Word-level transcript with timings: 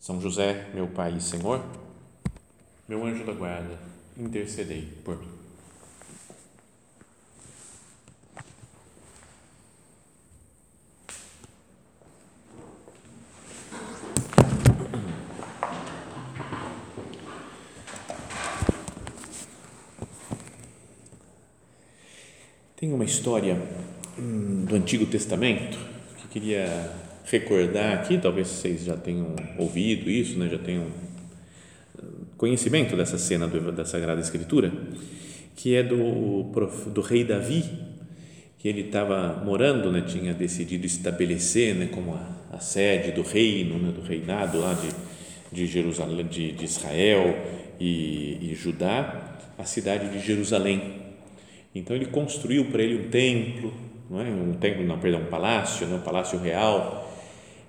são 0.00 0.20
José, 0.20 0.70
meu 0.74 0.86
Pai 0.86 1.16
e 1.16 1.20
Senhor, 1.20 1.64
meu 2.88 3.04
anjo 3.04 3.24
da 3.24 3.32
guarda, 3.32 3.78
intercedei 4.16 4.82
por 5.04 5.18
mim. 5.18 5.38
Tem 22.76 22.92
uma 22.92 23.04
história 23.04 23.60
hum, 24.16 24.64
do 24.64 24.76
Antigo 24.76 25.04
Testamento 25.04 25.76
que 26.16 26.28
queria 26.28 27.07
recordar 27.30 27.94
aqui, 27.94 28.18
talvez 28.18 28.48
vocês 28.48 28.84
já 28.84 28.96
tenham 28.96 29.34
ouvido 29.58 30.10
isso, 30.10 30.38
né, 30.38 30.48
já 30.48 30.58
tenham 30.58 30.86
eh, 31.98 32.02
conhecimento 32.36 32.96
dessa 32.96 33.18
cena 33.18 33.46
do, 33.46 33.70
da 33.70 33.84
Sagrada 33.84 34.20
Escritura, 34.20 34.72
que 35.54 35.74
é 35.74 35.82
do, 35.82 36.44
do 36.86 37.00
rei 37.00 37.24
Davi, 37.24 37.64
que 38.58 38.68
ele 38.68 38.82
estava 38.82 39.42
morando, 39.44 39.92
né, 39.92 40.00
tinha 40.00 40.32
decidido 40.32 40.86
estabelecer 40.86 41.74
né, 41.74 41.88
como 41.92 42.14
a, 42.14 42.56
a 42.56 42.60
sede 42.60 43.12
do 43.12 43.22
reino, 43.22 43.78
né, 43.78 43.92
do 43.92 44.00
reinado 44.00 44.58
lá 44.58 44.74
de, 44.74 44.88
de 45.52 45.66
Jerusalém, 45.66 46.26
de, 46.26 46.52
de 46.52 46.64
Israel 46.64 47.36
e, 47.78 48.50
e 48.50 48.54
Judá, 48.54 49.38
a 49.58 49.64
cidade 49.64 50.08
de 50.10 50.24
Jerusalém. 50.24 50.94
Então 51.74 51.94
ele 51.94 52.06
construiu 52.06 52.64
para 52.66 52.82
ele 52.82 53.06
um 53.06 53.10
templo, 53.10 53.72
não 54.08 54.20
é? 54.20 54.24
um 54.24 54.54
templo, 54.54 54.84
não, 54.84 54.98
perdão, 54.98 55.20
um 55.20 55.26
palácio, 55.26 55.86
né? 55.86 55.96
um 55.96 56.00
palácio 56.00 56.38
real, 56.38 57.07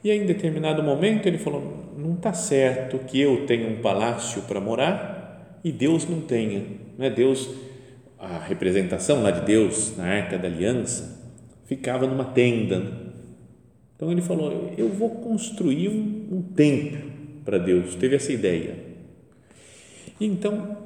e 0.04 0.12
aí, 0.12 0.18
em 0.20 0.26
determinado 0.26 0.82
momento, 0.82 1.28
ele 1.28 1.38
falou: 1.38 1.94
não 1.98 2.14
está 2.14 2.34
certo 2.34 3.00
que 3.00 3.20
eu 3.20 3.46
tenha 3.46 3.68
um 3.68 3.82
palácio 3.82 4.44
para 4.44 4.62
morar 4.62 5.60
e 5.64 5.72
Deus 5.72 6.08
não 6.08 6.22
tenha. 6.22 6.64
Não 6.98 7.06
é 7.06 7.10
Deus, 7.10 7.50
a 8.18 8.38
representação 8.40 9.22
lá 9.22 9.32
de 9.32 9.46
Deus 9.46 9.98
na 9.98 10.06
arca 10.06 10.38
da 10.38 10.48
aliança 10.48 11.20
ficava 11.66 12.08
numa 12.08 12.26
tenda. 12.26 12.82
Então 13.96 14.12
ele 14.12 14.22
falou: 14.22 14.74
eu 14.78 14.88
vou 14.90 15.10
construir 15.10 15.90
um, 15.90 16.28
um 16.32 16.42
templo 16.42 17.12
para 17.44 17.58
Deus. 17.58 17.96
Teve 17.96 18.16
essa 18.16 18.32
ideia. 18.32 18.76
E 20.20 20.26
então 20.26 20.78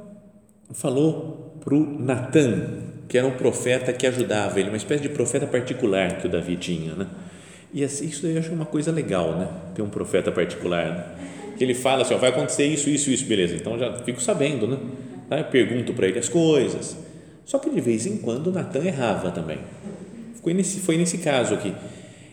falou 0.72 1.56
para 1.64 1.76
o 1.76 2.00
Natan, 2.00 2.80
que 3.08 3.18
era 3.18 3.28
um 3.28 3.38
profeta 3.38 3.94
que 3.94 4.08
ajudava 4.08 4.60
ele, 4.60 4.70
uma 4.70 4.78
espécie 4.78 5.04
de 5.04 5.10
profeta 5.10 5.46
particular 5.46 6.18
que 6.18 6.26
o 6.26 6.30
Davi 6.30 6.56
tinha, 6.56 6.96
né? 6.96 7.08
E 7.74 7.84
assim, 7.84 8.06
isso 8.06 8.28
eu 8.28 8.38
acho 8.38 8.52
uma 8.54 8.66
coisa 8.66 8.92
legal, 8.92 9.36
né? 9.36 9.48
Ter 9.74 9.82
um 9.82 9.90
profeta 9.90 10.32
particular, 10.32 10.86
né? 10.86 11.24
que 11.58 11.64
ele 11.64 11.74
fala 11.74 12.02
assim, 12.02 12.14
ó, 12.14 12.18
vai 12.18 12.30
acontecer 12.30 12.66
isso, 12.66 12.90
isso, 12.90 13.10
isso, 13.10 13.26
beleza. 13.26 13.56
Então 13.56 13.78
já 13.78 13.94
fico 14.00 14.22
sabendo, 14.22 14.68
né? 14.68 14.78
Tá? 15.30 15.40
Eu 15.40 15.46
pergunto 15.46 15.94
para 15.94 16.08
ele 16.08 16.20
as 16.20 16.30
coisas. 16.30 16.98
Só 17.46 17.60
que 17.60 17.70
de 17.70 17.82
vez 17.82 18.06
em 18.06 18.18
quando 18.18 18.52
Natan 18.52 18.84
errava 18.84 19.32
também. 19.32 19.60
Foi 20.42 20.54
nesse, 20.54 20.80
foi 20.80 20.98
nesse 20.98 21.20
caso 21.20 21.54
aqui. 21.54 21.74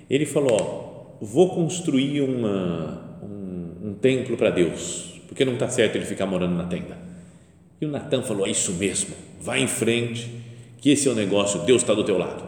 Ele 0.09 0.26
falou, 0.26 0.56
ó, 0.60 1.25
vou 1.25 1.50
construir 1.50 2.22
uma, 2.22 3.20
um, 3.22 3.91
um 3.91 3.94
templo 3.94 4.37
para 4.37 4.50
Deus, 4.50 5.20
porque 5.28 5.44
não 5.44 5.54
está 5.54 5.69
certo 5.69 5.97
ele 5.97 6.04
ficar 6.04 6.26
morando 6.26 6.56
na 6.56 6.64
tenda. 6.64 6.98
E 7.81 7.87
o 7.87 7.88
Natan 7.88 8.22
falou, 8.22 8.47
é 8.47 8.50
isso 8.50 8.72
mesmo, 8.72 9.14
vai 9.41 9.62
em 9.62 9.69
frente, 9.69 10.31
que 10.78 10.91
esse 10.91 11.09
é 11.09 11.10
o 11.10 11.14
negócio, 11.14 11.60
Deus 11.60 11.82
está 11.82 11.94
do 11.94 12.04
teu 12.04 12.19
lado. 12.19 12.44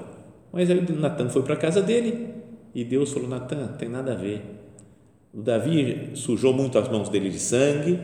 Mas 0.53 0.69
aí 0.69 0.79
o 0.79 0.93
Natan 0.97 1.29
foi 1.29 1.43
para 1.43 1.57
casa 1.57 1.81
dele, 1.81 2.29
e 2.75 2.85
Deus 2.85 3.13
falou: 3.13 3.29
Natan, 3.29 3.69
tem 3.79 3.89
nada 3.89 4.13
a 4.13 4.17
ver. 4.17 4.43
O 5.33 5.41
Davi 5.41 6.11
sujou 6.15 6.53
muito 6.53 6.79
as 6.79 6.89
mãos 6.89 7.09
dele 7.09 7.31
de 7.31 7.39
sangue. 7.39 7.99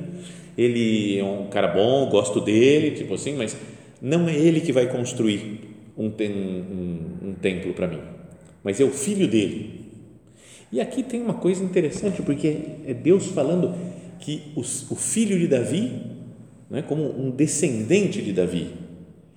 Ele 0.57 1.19
é 1.19 1.25
um 1.25 1.47
cara 1.49 1.69
bom, 1.69 2.09
gosto 2.09 2.41
dele, 2.41 2.93
tipo 2.93 3.15
assim, 3.15 3.37
mas 3.37 3.57
não 4.03 4.29
é 4.29 4.37
ele 4.37 4.61
que 4.61 4.73
vai 4.73 4.91
construir 4.91 5.61
um, 5.97 6.07
um, 6.07 7.29
um 7.29 7.35
templo 7.35 7.75
para 7.75 7.87
mim, 7.87 8.01
mas 8.63 8.81
é 8.81 8.85
o 8.85 8.91
filho 8.91 9.29
dele. 9.29 9.79
E 10.71 10.81
aqui 10.81 11.03
tem 11.03 11.21
uma 11.21 11.35
coisa 11.35 11.63
interessante, 11.63 12.23
porque 12.23 12.59
é 12.87 12.93
Deus 12.93 13.27
falando 13.27 13.75
que 14.21 14.53
os, 14.55 14.91
o 14.91 14.97
filho 14.97 15.39
de 15.39 15.47
Davi, 15.47 15.93
né, 16.69 16.83
como 16.83 17.05
um 17.19 17.31
descendente 17.31 18.21
de 18.21 18.33
Davi, 18.33 18.71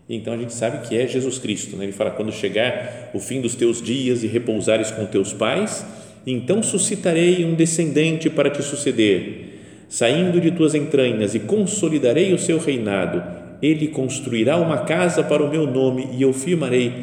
então 0.09 0.33
a 0.33 0.37
gente 0.37 0.53
sabe 0.53 0.87
que 0.87 0.97
é 0.97 1.07
Jesus 1.07 1.37
Cristo. 1.37 1.77
Né? 1.77 1.85
Ele 1.85 1.91
fala: 1.93 2.11
quando 2.11 2.31
chegar 2.31 3.11
o 3.13 3.19
fim 3.19 3.41
dos 3.41 3.55
teus 3.55 3.81
dias 3.81 4.23
e 4.23 4.27
repousares 4.27 4.91
com 4.91 5.05
teus 5.05 5.33
pais, 5.33 5.85
então 6.25 6.61
suscitarei 6.61 7.45
um 7.45 7.55
descendente 7.55 8.29
para 8.29 8.49
te 8.49 8.61
suceder, 8.61 9.85
saindo 9.89 10.39
de 10.39 10.51
tuas 10.51 10.75
entranhas, 10.75 11.33
e 11.33 11.39
consolidarei 11.39 12.33
o 12.33 12.39
seu 12.39 12.59
reinado. 12.59 13.23
Ele 13.61 13.87
construirá 13.87 14.57
uma 14.57 14.79
casa 14.79 15.23
para 15.23 15.43
o 15.43 15.49
meu 15.49 15.67
nome, 15.67 16.09
e 16.13 16.21
eu 16.21 16.33
firmarei 16.33 16.93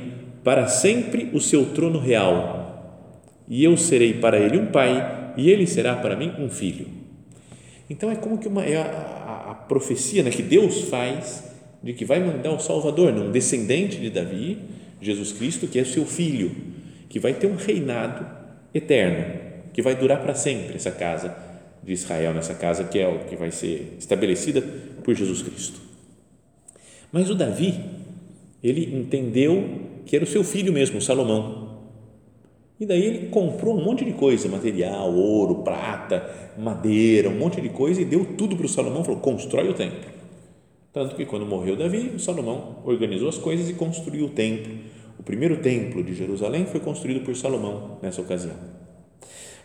para 0.44 0.66
sempre 0.66 1.30
o 1.32 1.40
seu 1.40 1.66
trono 1.66 1.98
real. 1.98 2.58
E 3.48 3.64
eu 3.64 3.76
serei 3.76 4.14
para 4.14 4.38
ele 4.38 4.58
um 4.58 4.66
pai, 4.66 5.32
e 5.36 5.50
ele 5.50 5.66
será 5.66 5.94
para 5.96 6.16
mim 6.16 6.32
um 6.38 6.48
filho. 6.48 6.86
Então 7.88 8.10
é 8.10 8.16
como 8.16 8.38
que 8.38 8.48
uma, 8.48 8.64
é 8.64 8.76
a, 8.76 8.82
a, 8.82 9.50
a 9.52 9.54
profecia 9.54 10.22
né, 10.22 10.30
que 10.30 10.42
Deus 10.42 10.82
faz 10.82 11.48
de 11.88 11.94
que 11.94 12.04
vai 12.04 12.20
mandar 12.20 12.52
o 12.52 12.58
Salvador, 12.58 13.14
um 13.14 13.30
descendente 13.30 13.96
de 13.96 14.10
Davi, 14.10 14.58
Jesus 15.00 15.32
Cristo, 15.32 15.66
que 15.66 15.78
é 15.78 15.84
seu 15.84 16.04
filho, 16.04 16.54
que 17.08 17.18
vai 17.18 17.32
ter 17.32 17.46
um 17.46 17.56
reinado 17.56 18.26
eterno, 18.74 19.40
que 19.72 19.80
vai 19.80 19.96
durar 19.96 20.20
para 20.20 20.34
sempre 20.34 20.76
essa 20.76 20.90
casa 20.90 21.34
de 21.82 21.94
Israel, 21.94 22.34
nessa 22.34 22.52
casa 22.52 22.84
que 22.84 22.98
é 22.98 23.08
o 23.08 23.20
que 23.20 23.34
vai 23.36 23.50
ser 23.50 23.96
estabelecida 23.98 24.60
por 25.02 25.14
Jesus 25.14 25.40
Cristo. 25.40 25.80
Mas 27.10 27.30
o 27.30 27.34
Davi, 27.34 27.80
ele 28.62 28.94
entendeu 28.94 29.80
que 30.04 30.14
era 30.14 30.26
o 30.26 30.28
seu 30.28 30.44
filho 30.44 30.74
mesmo, 30.74 31.00
Salomão. 31.00 31.86
E 32.78 32.84
daí 32.84 33.02
ele 33.02 33.28
comprou 33.28 33.74
um 33.74 33.82
monte 33.82 34.04
de 34.04 34.12
coisa, 34.12 34.46
material, 34.46 35.10
ouro, 35.14 35.62
prata, 35.62 36.52
madeira, 36.58 37.30
um 37.30 37.38
monte 37.38 37.62
de 37.62 37.70
coisa 37.70 38.02
e 38.02 38.04
deu 38.04 38.26
tudo 38.36 38.58
para 38.58 38.66
o 38.66 38.68
Salomão, 38.68 39.02
falou: 39.02 39.20
"Constrói 39.20 39.70
o 39.70 39.74
templo". 39.74 40.17
Tanto 40.92 41.14
que 41.14 41.26
quando 41.26 41.44
morreu 41.44 41.76
Davi, 41.76 42.18
Salomão 42.18 42.82
organizou 42.84 43.28
as 43.28 43.38
coisas 43.38 43.68
e 43.68 43.74
construiu 43.74 44.26
o 44.26 44.30
templo. 44.30 44.72
O 45.18 45.22
primeiro 45.22 45.58
templo 45.58 46.02
de 46.02 46.14
Jerusalém 46.14 46.66
foi 46.66 46.80
construído 46.80 47.24
por 47.24 47.36
Salomão 47.36 47.98
nessa 48.00 48.20
ocasião. 48.20 48.54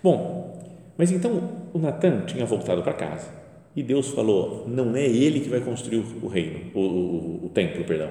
Bom, 0.02 0.62
mas 0.98 1.12
então 1.12 1.70
o 1.74 1.80
Natan 1.80 2.26
tinha 2.26 2.46
voltado 2.46 2.84
para 2.84 2.94
casa 2.94 3.44
e 3.76 3.82
Deus 3.82 4.10
falou: 4.10 4.66
não 4.68 4.96
é 4.96 5.06
ele 5.06 5.40
que 5.40 5.50
vai 5.50 5.62
construir 5.62 6.04
o 6.22 6.28
reino, 6.28 6.72
o, 6.74 6.80
o, 6.80 7.46
o 7.46 7.50
templo, 7.50 7.84
perdão. 7.84 8.10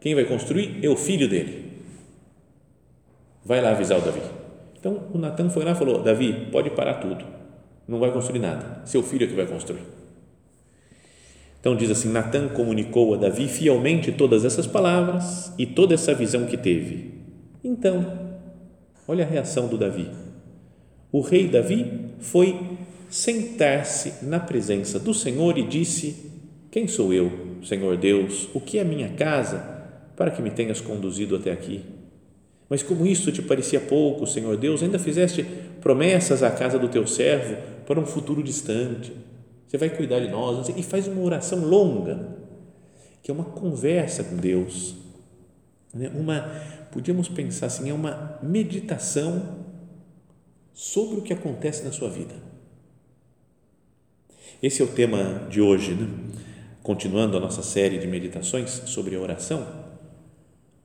Quem 0.00 0.14
vai 0.14 0.24
construir 0.24 0.78
é 0.82 0.88
o 0.88 0.96
filho 0.96 1.28
dele. 1.28 1.82
Vai 3.44 3.60
lá 3.60 3.70
avisar 3.70 3.98
o 3.98 4.02
Davi. 4.02 4.20
Então 4.78 5.08
o 5.12 5.18
Natan 5.18 5.50
foi 5.50 5.64
lá 5.64 5.72
e 5.72 5.74
falou: 5.74 6.02
Davi, 6.02 6.48
pode 6.52 6.70
parar 6.70 6.94
tudo, 6.94 7.24
não 7.88 7.98
vai 7.98 8.12
construir 8.12 8.38
nada, 8.38 8.82
seu 8.84 9.02
filho 9.02 9.24
é 9.24 9.26
que 9.26 9.34
vai 9.34 9.46
construir. 9.46 9.95
Então 11.66 11.74
diz 11.74 11.90
assim: 11.90 12.10
Natan 12.10 12.46
comunicou 12.46 13.12
a 13.12 13.16
Davi 13.16 13.48
fielmente 13.48 14.12
todas 14.12 14.44
essas 14.44 14.68
palavras 14.68 15.52
e 15.58 15.66
toda 15.66 15.94
essa 15.94 16.14
visão 16.14 16.46
que 16.46 16.56
teve. 16.56 17.10
Então, 17.64 18.06
olha 19.08 19.24
a 19.24 19.28
reação 19.28 19.66
do 19.66 19.76
Davi. 19.76 20.08
O 21.10 21.20
rei 21.20 21.48
Davi 21.48 22.04
foi 22.20 22.56
sentar-se 23.10 24.24
na 24.24 24.38
presença 24.38 25.00
do 25.00 25.12
Senhor 25.12 25.58
e 25.58 25.64
disse: 25.64 26.30
Quem 26.70 26.86
sou 26.86 27.12
eu, 27.12 27.32
Senhor 27.64 27.96
Deus? 27.96 28.48
O 28.54 28.60
que 28.60 28.78
é 28.78 28.84
minha 28.84 29.08
casa 29.08 29.58
para 30.14 30.30
que 30.30 30.40
me 30.40 30.52
tenhas 30.52 30.80
conduzido 30.80 31.34
até 31.34 31.50
aqui? 31.50 31.84
Mas 32.70 32.80
como 32.80 33.04
isso 33.04 33.32
te 33.32 33.42
parecia 33.42 33.80
pouco, 33.80 34.24
Senhor 34.24 34.56
Deus, 34.56 34.84
ainda 34.84 35.00
fizeste 35.00 35.44
promessas 35.80 36.44
à 36.44 36.50
casa 36.52 36.78
do 36.78 36.86
teu 36.86 37.08
servo 37.08 37.56
para 37.84 37.98
um 37.98 38.06
futuro 38.06 38.40
distante 38.40 39.12
você 39.76 39.78
vai 39.78 39.90
cuidar 39.90 40.20
de 40.20 40.28
nós 40.28 40.68
e 40.70 40.82
faz 40.82 41.06
uma 41.06 41.20
oração 41.22 41.60
longa, 41.60 42.34
que 43.22 43.30
é 43.30 43.34
uma 43.34 43.44
conversa 43.44 44.24
com 44.24 44.36
Deus, 44.36 44.96
né? 45.92 46.10
uma, 46.14 46.40
podíamos 46.90 47.28
pensar 47.28 47.66
assim, 47.66 47.90
é 47.90 47.92
uma 47.92 48.38
meditação 48.42 49.66
sobre 50.72 51.18
o 51.18 51.22
que 51.22 51.32
acontece 51.32 51.84
na 51.84 51.92
sua 51.92 52.08
vida. 52.08 52.34
Esse 54.62 54.80
é 54.80 54.84
o 54.84 54.88
tema 54.88 55.46
de 55.50 55.60
hoje, 55.60 55.94
né? 55.94 56.08
continuando 56.82 57.36
a 57.36 57.40
nossa 57.40 57.62
série 57.62 57.98
de 57.98 58.06
meditações 58.06 58.70
sobre 58.86 59.16
a 59.16 59.20
oração. 59.20 59.66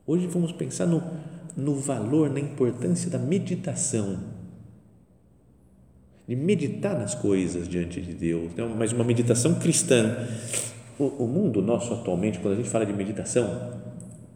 Hoje 0.06 0.26
vamos 0.26 0.52
pensar 0.52 0.86
no, 0.86 1.02
no 1.56 1.76
valor, 1.76 2.28
na 2.28 2.40
importância 2.40 3.08
da 3.08 3.18
meditação, 3.18 4.18
de 6.26 6.36
meditar 6.36 6.98
nas 6.98 7.14
coisas 7.14 7.68
diante 7.68 8.00
de 8.00 8.12
Deus, 8.14 8.54
né? 8.54 8.64
mas 8.76 8.92
uma 8.92 9.04
meditação 9.04 9.54
cristã. 9.54 10.26
O, 10.98 11.24
o 11.24 11.26
mundo 11.26 11.60
nosso 11.62 11.92
atualmente, 11.94 12.38
quando 12.38 12.54
a 12.54 12.56
gente 12.56 12.68
fala 12.68 12.86
de 12.86 12.92
meditação, 12.92 13.80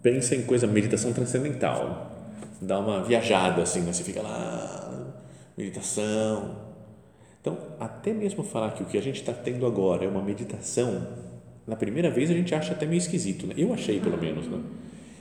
pensa 0.03 0.35
em 0.35 0.43
coisa, 0.43 0.67
meditação 0.67 1.13
transcendental, 1.13 2.13
dá 2.61 2.79
uma 2.79 3.03
viajada 3.03 3.63
assim, 3.63 3.81
né? 3.81 3.93
você 3.93 4.03
fica 4.03 4.23
lá, 4.23 5.15
meditação. 5.57 6.57
Então, 7.41 7.57
até 7.79 8.13
mesmo 8.13 8.43
falar 8.43 8.73
que 8.73 8.83
o 8.83 8.87
que 8.87 8.99
a 8.99 9.03
gente 9.03 9.21
está 9.21 9.33
tendo 9.33 9.67
agora 9.67 10.05
é 10.05 10.09
uma 10.09 10.23
meditação, 10.23 11.07
na 11.67 11.77
primeira 11.77 12.11
vez 12.11 12.31
a 12.31 12.35
gente 12.35 12.55
acha 12.55 12.73
até 12.73 12.87
meio 12.87 12.99
esquisito, 12.99 13.47
né? 13.47 13.55
eu 13.57 13.73
achei 13.73 14.01
pelo 14.01 14.19
menos. 14.19 14.47
Né? 14.49 14.61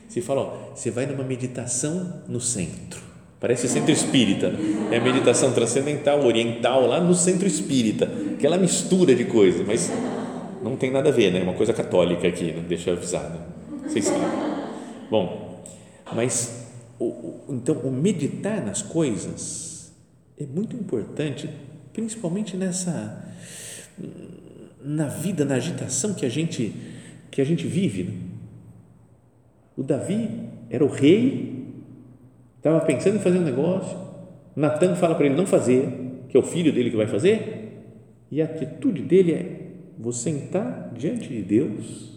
Se 0.07 0.21
fala, 0.21 0.41
ó, 0.41 0.75
você 0.75 0.89
vai 0.89 1.05
numa 1.05 1.23
meditação 1.23 2.23
no 2.27 2.39
centro, 2.39 3.01
parece 3.39 3.67
centro 3.67 3.91
espírita, 3.91 4.53
é 4.91 4.99
meditação 4.99 5.51
transcendental, 5.53 6.25
oriental, 6.25 6.87
lá 6.87 6.99
no 6.99 7.13
centro 7.13 7.47
espírita, 7.47 8.09
aquela 8.33 8.57
mistura 8.57 9.13
de 9.13 9.25
coisas, 9.25 9.65
mas 9.65 9.91
não 10.63 10.75
tem 10.75 10.91
nada 10.91 11.09
a 11.09 11.11
ver, 11.11 11.31
né? 11.31 11.39
É 11.39 11.43
uma 11.43 11.53
coisa 11.53 11.73
católica 11.73 12.27
aqui, 12.27 12.51
né? 12.51 12.63
deixa 12.67 12.89
eu 12.89 12.97
avisar. 12.97 13.29
Né? 13.29 13.39
Vocês 13.87 14.05
sabem. 14.05 14.27
Bom, 15.09 15.63
mas 16.13 16.65
o, 16.97 17.05
o, 17.05 17.45
então 17.49 17.75
o 17.75 17.91
meditar 17.91 18.65
nas 18.65 18.81
coisas 18.81 19.93
é 20.39 20.45
muito 20.45 20.75
importante, 20.75 21.49
principalmente 21.93 22.57
nessa 22.57 23.23
na 24.83 25.07
vida, 25.07 25.45
na 25.45 25.55
agitação 25.55 26.13
que 26.13 26.25
a 26.25 26.29
gente 26.29 26.73
que 27.31 27.41
a 27.41 27.45
gente 27.45 27.67
vive. 27.67 28.03
Né? 28.03 28.13
O 29.77 29.83
Davi 29.83 30.29
era 30.69 30.83
o 30.83 30.87
rei, 30.87 31.64
estava 32.65 32.81
pensando 32.81 33.17
em 33.17 33.19
fazer 33.19 33.37
um 33.37 33.43
negócio. 33.43 33.95
Natan 34.55 34.95
fala 34.95 35.13
para 35.13 35.27
ele 35.27 35.35
não 35.35 35.45
fazer, 35.45 35.87
que 36.29 36.35
é 36.35 36.39
o 36.39 36.43
filho 36.43 36.73
dele 36.73 36.89
que 36.89 36.97
vai 36.97 37.05
fazer, 37.05 37.83
e 38.31 38.41
a 38.41 38.45
atitude 38.45 39.03
dele 39.03 39.33
é: 39.33 39.71
vou 39.99 40.11
sentar 40.11 40.91
diante 40.95 41.27
de 41.27 41.43
Deus 41.43 42.15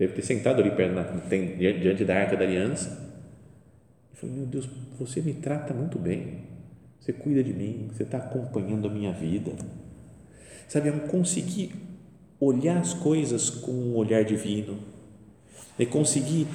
deve 0.00 0.14
ter 0.14 0.22
sentado 0.22 0.62
ali 0.62 0.70
perto, 0.70 0.94
diante 1.58 2.06
da 2.06 2.16
arca 2.16 2.34
da 2.34 2.44
aliança. 2.44 3.12
E 4.14 4.16
falou: 4.16 4.34
Meu 4.34 4.46
Deus, 4.46 4.66
você 4.98 5.20
me 5.20 5.34
trata 5.34 5.74
muito 5.74 5.98
bem, 5.98 6.44
você 6.98 7.12
cuida 7.12 7.42
de 7.44 7.52
mim, 7.52 7.88
você 7.92 8.04
está 8.04 8.16
acompanhando 8.16 8.88
a 8.88 8.90
minha 8.90 9.12
vida. 9.12 9.52
Sabe, 10.66 10.88
é 10.88 10.92
conseguir 10.92 11.72
olhar 12.40 12.78
as 12.78 12.94
coisas 12.94 13.50
com 13.50 13.72
um 13.72 13.94
olhar 13.96 14.24
divino, 14.24 14.78
é 15.78 15.84
conseguir 15.84 16.46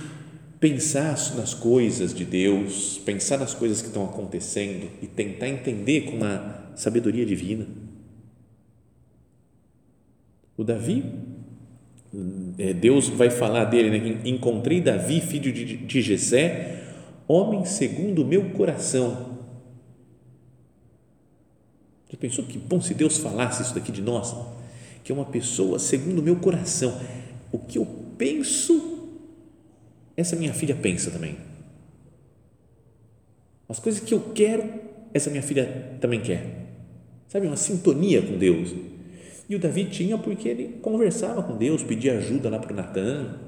pensar 0.65 1.15
nas 1.35 1.53
coisas 1.53 2.11
de 2.11 2.25
Deus, 2.25 2.99
pensar 3.05 3.37
nas 3.37 3.53
coisas 3.53 3.83
que 3.83 3.87
estão 3.87 4.03
acontecendo 4.03 4.89
e 4.99 5.05
tentar 5.05 5.47
entender 5.47 6.05
com 6.05 6.17
uma 6.17 6.71
sabedoria 6.75 7.23
divina. 7.23 7.67
O 10.57 10.63
Davi 10.63 11.03
é, 12.57 12.73
Deus 12.73 13.09
vai 13.09 13.29
falar 13.29 13.65
dele, 13.65 13.99
né? 13.99 14.21
encontrei 14.25 14.81
Davi, 14.81 15.21
filho 15.21 15.53
de, 15.53 15.77
de 15.77 16.01
Jessé, 16.01 16.81
homem 17.27 17.63
segundo 17.63 18.23
o 18.23 18.25
meu 18.25 18.49
coração. 18.49 19.37
Você 22.09 22.17
pensou 22.17 22.43
que 22.43 22.57
bom 22.57 22.81
se 22.81 22.95
Deus 22.95 23.19
falasse 23.19 23.61
isso 23.61 23.75
daqui 23.75 23.91
de 23.91 24.01
nós? 24.01 24.35
Que 25.03 25.11
é 25.11 25.15
uma 25.15 25.25
pessoa 25.25 25.77
segundo 25.77 26.21
o 26.21 26.23
meu 26.23 26.37
coração. 26.37 26.99
O 27.51 27.59
que 27.59 27.77
eu 27.77 27.85
penso, 28.17 28.94
essa 30.15 30.35
minha 30.35 30.53
filha 30.53 30.75
pensa 30.75 31.11
também. 31.11 31.37
As 33.67 33.79
coisas 33.79 34.01
que 34.01 34.13
eu 34.13 34.19
quero, 34.33 34.63
essa 35.13 35.29
minha 35.29 35.41
filha 35.41 35.97
também 35.99 36.21
quer. 36.21 36.65
Sabe, 37.27 37.47
uma 37.47 37.57
sintonia 37.57 38.21
com 38.21 38.37
Deus. 38.37 38.73
E 39.49 39.55
o 39.55 39.59
Davi 39.59 39.85
tinha 39.85 40.17
porque 40.17 40.47
ele 40.47 40.79
conversava 40.81 41.43
com 41.43 41.57
Deus, 41.57 41.83
pedia 41.83 42.17
ajuda 42.17 42.49
lá 42.49 42.59
para 42.59 42.73
o 42.73 42.75
Natan. 42.75 43.39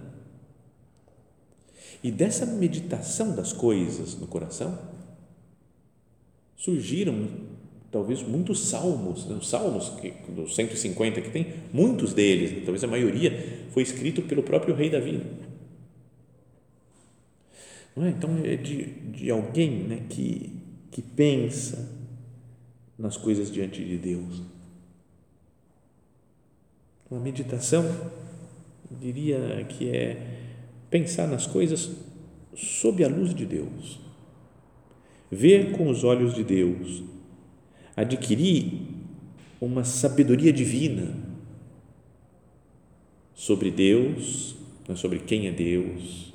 E 2.03 2.11
dessa 2.11 2.45
meditação 2.45 3.35
das 3.35 3.53
coisas 3.53 4.17
no 4.19 4.27
coração, 4.27 4.77
surgiram 6.55 7.27
talvez 7.91 8.21
muitos 8.21 8.67
salmos, 8.67 9.25
né? 9.25 9.35
os 9.35 9.49
salmos 9.49 9.89
que, 10.01 10.13
dos 10.29 10.55
150 10.55 11.21
que 11.21 11.29
tem, 11.29 11.53
muitos 11.73 12.13
deles, 12.13 12.63
talvez 12.63 12.83
a 12.83 12.87
maioria, 12.87 13.65
foi 13.71 13.83
escrito 13.83 14.21
pelo 14.23 14.43
próprio 14.43 14.75
rei 14.75 14.89
Davi. 14.89 15.21
É? 18.03 18.09
Então, 18.09 18.37
é 18.43 18.55
de, 18.55 18.85
de 19.11 19.31
alguém 19.31 19.83
né, 19.83 20.05
que, 20.09 20.51
que 20.91 21.01
pensa 21.01 21.89
nas 22.97 23.17
coisas 23.17 23.51
diante 23.51 23.83
de 23.83 23.97
Deus. 23.97 24.41
Uma 27.09 27.19
meditação, 27.19 27.83
diria 28.91 29.65
que 29.69 29.89
é 29.89 30.37
pensar 30.89 31.27
nas 31.27 31.47
coisas 31.47 31.91
sob 32.55 33.03
a 33.03 33.07
luz 33.07 33.33
de 33.33 33.45
Deus, 33.45 33.99
ver 35.31 35.71
com 35.71 35.89
os 35.89 36.03
olhos 36.03 36.33
de 36.33 36.43
Deus, 36.43 37.03
adquirir 37.95 38.87
uma 39.59 39.83
sabedoria 39.83 40.51
divina 40.51 41.15
sobre 43.33 43.71
Deus, 43.71 44.55
né, 44.87 44.95
sobre 44.95 45.19
quem 45.19 45.47
é 45.47 45.51
Deus, 45.51 46.26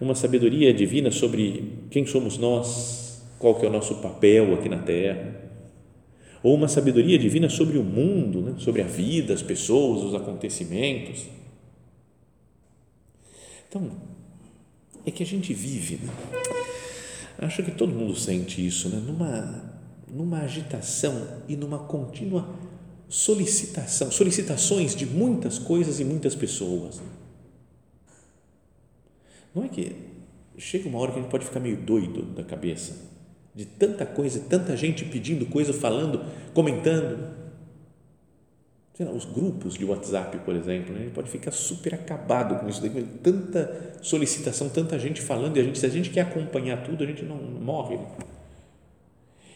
uma 0.00 0.14
sabedoria 0.14 0.72
divina 0.72 1.10
sobre 1.10 1.74
quem 1.90 2.06
somos 2.06 2.38
nós, 2.38 3.22
qual 3.38 3.54
que 3.54 3.66
é 3.66 3.68
o 3.68 3.72
nosso 3.72 3.96
papel 3.96 4.54
aqui 4.54 4.68
na 4.68 4.78
Terra 4.78 5.40
ou 6.42 6.54
uma 6.54 6.68
sabedoria 6.68 7.18
divina 7.18 7.48
sobre 7.48 7.76
o 7.76 7.84
mundo, 7.84 8.40
né? 8.40 8.54
sobre 8.58 8.82
a 8.82 8.86
vida, 8.86 9.34
as 9.34 9.42
pessoas, 9.42 10.02
os 10.02 10.14
acontecimentos. 10.14 11.26
Então, 13.68 13.90
é 15.04 15.10
que 15.10 15.22
a 15.22 15.26
gente 15.26 15.52
vive, 15.52 15.96
né? 15.96 16.12
acho 17.38 17.62
que 17.62 17.70
todo 17.70 17.92
mundo 17.92 18.16
sente 18.16 18.66
isso, 18.66 18.88
né? 18.88 19.02
numa, 19.06 19.80
numa 20.08 20.38
agitação 20.40 21.42
e 21.46 21.56
numa 21.56 21.78
contínua 21.78 22.48
solicitação, 23.08 24.10
solicitações 24.10 24.94
de 24.94 25.04
muitas 25.04 25.58
coisas 25.58 26.00
e 26.00 26.04
muitas 26.04 26.34
pessoas. 26.34 27.02
Não 29.54 29.64
é 29.64 29.68
que 29.68 29.96
chega 30.58 30.88
uma 30.88 30.98
hora 30.98 31.12
que 31.12 31.18
a 31.18 31.22
gente 31.22 31.30
pode 31.30 31.44
ficar 31.44 31.60
meio 31.60 31.76
doido 31.76 32.22
da 32.22 32.42
cabeça 32.42 33.10
de 33.54 33.64
tanta 33.64 34.06
coisa, 34.06 34.40
tanta 34.48 34.76
gente 34.76 35.04
pedindo 35.04 35.46
coisa, 35.46 35.72
falando, 35.72 36.24
comentando. 36.54 37.40
Lá, 38.98 39.10
os 39.12 39.24
grupos 39.24 39.78
de 39.78 39.84
WhatsApp, 39.86 40.38
por 40.44 40.54
exemplo, 40.54 40.92
né? 40.92 41.00
a 41.00 41.02
gente 41.04 41.14
pode 41.14 41.30
ficar 41.30 41.50
super 41.52 41.94
acabado 41.94 42.60
com 42.60 42.68
isso, 42.68 42.82
tanta 43.22 43.98
solicitação, 44.02 44.68
tanta 44.68 44.98
gente 44.98 45.22
falando, 45.22 45.56
e 45.56 45.60
a 45.60 45.62
gente, 45.62 45.78
se 45.78 45.86
a 45.86 45.88
gente 45.88 46.10
quer 46.10 46.20
acompanhar 46.20 46.84
tudo, 46.84 47.02
a 47.02 47.06
gente 47.06 47.22
não, 47.24 47.36
morre. 47.36 47.96
Né? 47.96 48.06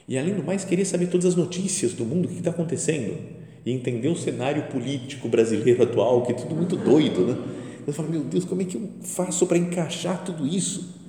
E 0.08 0.18
além 0.18 0.34
do 0.34 0.42
mais, 0.42 0.64
querer 0.64 0.86
saber 0.86 1.08
todas 1.08 1.26
as 1.26 1.34
notícias 1.34 1.92
do 1.92 2.06
mundo, 2.06 2.24
o 2.24 2.28
que 2.28 2.38
está 2.38 2.50
acontecendo, 2.50 3.18
e 3.66 3.70
entender 3.70 4.08
o 4.08 4.16
cenário 4.16 4.62
político 4.68 5.28
brasileiro 5.28 5.82
atual, 5.82 6.22
que 6.22 6.32
é 6.32 6.34
tudo 6.34 6.54
muito 6.54 6.76
doido, 6.76 7.26
né? 7.26 7.63
Eu 7.86 7.92
falo, 7.92 8.08
meu 8.08 8.22
Deus, 8.22 8.44
como 8.44 8.62
é 8.62 8.64
que 8.64 8.76
eu 8.76 8.88
faço 9.02 9.46
para 9.46 9.58
encaixar 9.58 10.24
tudo 10.24 10.46
isso? 10.46 11.02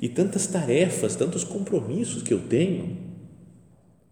e 0.00 0.08
tantas 0.08 0.46
tarefas, 0.46 1.14
tantos 1.14 1.44
compromissos 1.44 2.22
que 2.22 2.32
eu 2.32 2.40
tenho, 2.40 2.96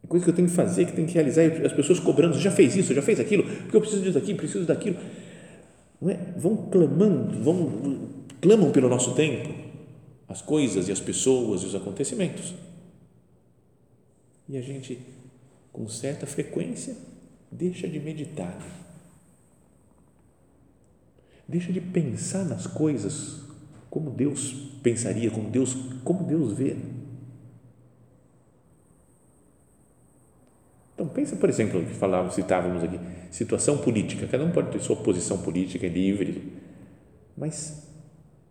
coisas 0.06 0.24
que 0.24 0.30
eu 0.30 0.34
tenho 0.34 0.48
que 0.48 0.54
fazer, 0.54 0.84
que 0.84 0.92
tenho 0.92 1.08
que 1.08 1.14
realizar, 1.14 1.44
e 1.44 1.66
as 1.66 1.72
pessoas 1.72 1.98
cobrando, 1.98 2.38
já 2.38 2.50
fez 2.50 2.76
isso, 2.76 2.92
já 2.92 3.00
fez 3.00 3.18
aquilo, 3.18 3.42
porque 3.44 3.76
eu 3.76 3.80
preciso 3.80 4.02
disso 4.02 4.18
aqui, 4.18 4.34
preciso 4.34 4.66
daquilo. 4.66 4.98
Não 6.00 6.10
é? 6.10 6.18
Vão 6.36 6.56
clamando, 6.70 7.42
vão, 7.42 8.08
clamam 8.40 8.70
pelo 8.70 8.88
nosso 8.88 9.14
tempo, 9.14 9.48
as 10.28 10.42
coisas 10.42 10.88
e 10.88 10.92
as 10.92 11.00
pessoas 11.00 11.62
e 11.62 11.66
os 11.66 11.74
acontecimentos. 11.74 12.54
E 14.46 14.56
a 14.56 14.60
gente, 14.60 14.98
com 15.72 15.88
certa 15.88 16.26
frequência, 16.26 16.94
deixa 17.50 17.88
de 17.88 17.98
meditar, 17.98 18.58
deixa 21.48 21.72
de 21.72 21.80
pensar 21.80 22.44
nas 22.44 22.66
coisas 22.66 23.40
como 23.88 24.10
Deus 24.10 24.52
pensaria, 24.82 25.30
como 25.30 25.48
Deus, 25.48 25.74
como 26.04 26.24
Deus 26.24 26.52
vê. 26.52 26.76
Então 30.94 31.08
pensa, 31.08 31.36
por 31.36 31.48
exemplo, 31.48 31.84
que 31.84 31.94
falávamos, 31.94 32.34
citávamos 32.34 32.84
aqui, 32.84 33.00
situação 33.30 33.78
política. 33.78 34.26
Cada 34.26 34.44
um 34.44 34.50
pode 34.50 34.70
ter 34.70 34.80
sua 34.80 34.96
posição 34.96 35.38
política 35.38 35.86
é 35.86 35.88
livre, 35.88 36.52
mas 37.36 37.88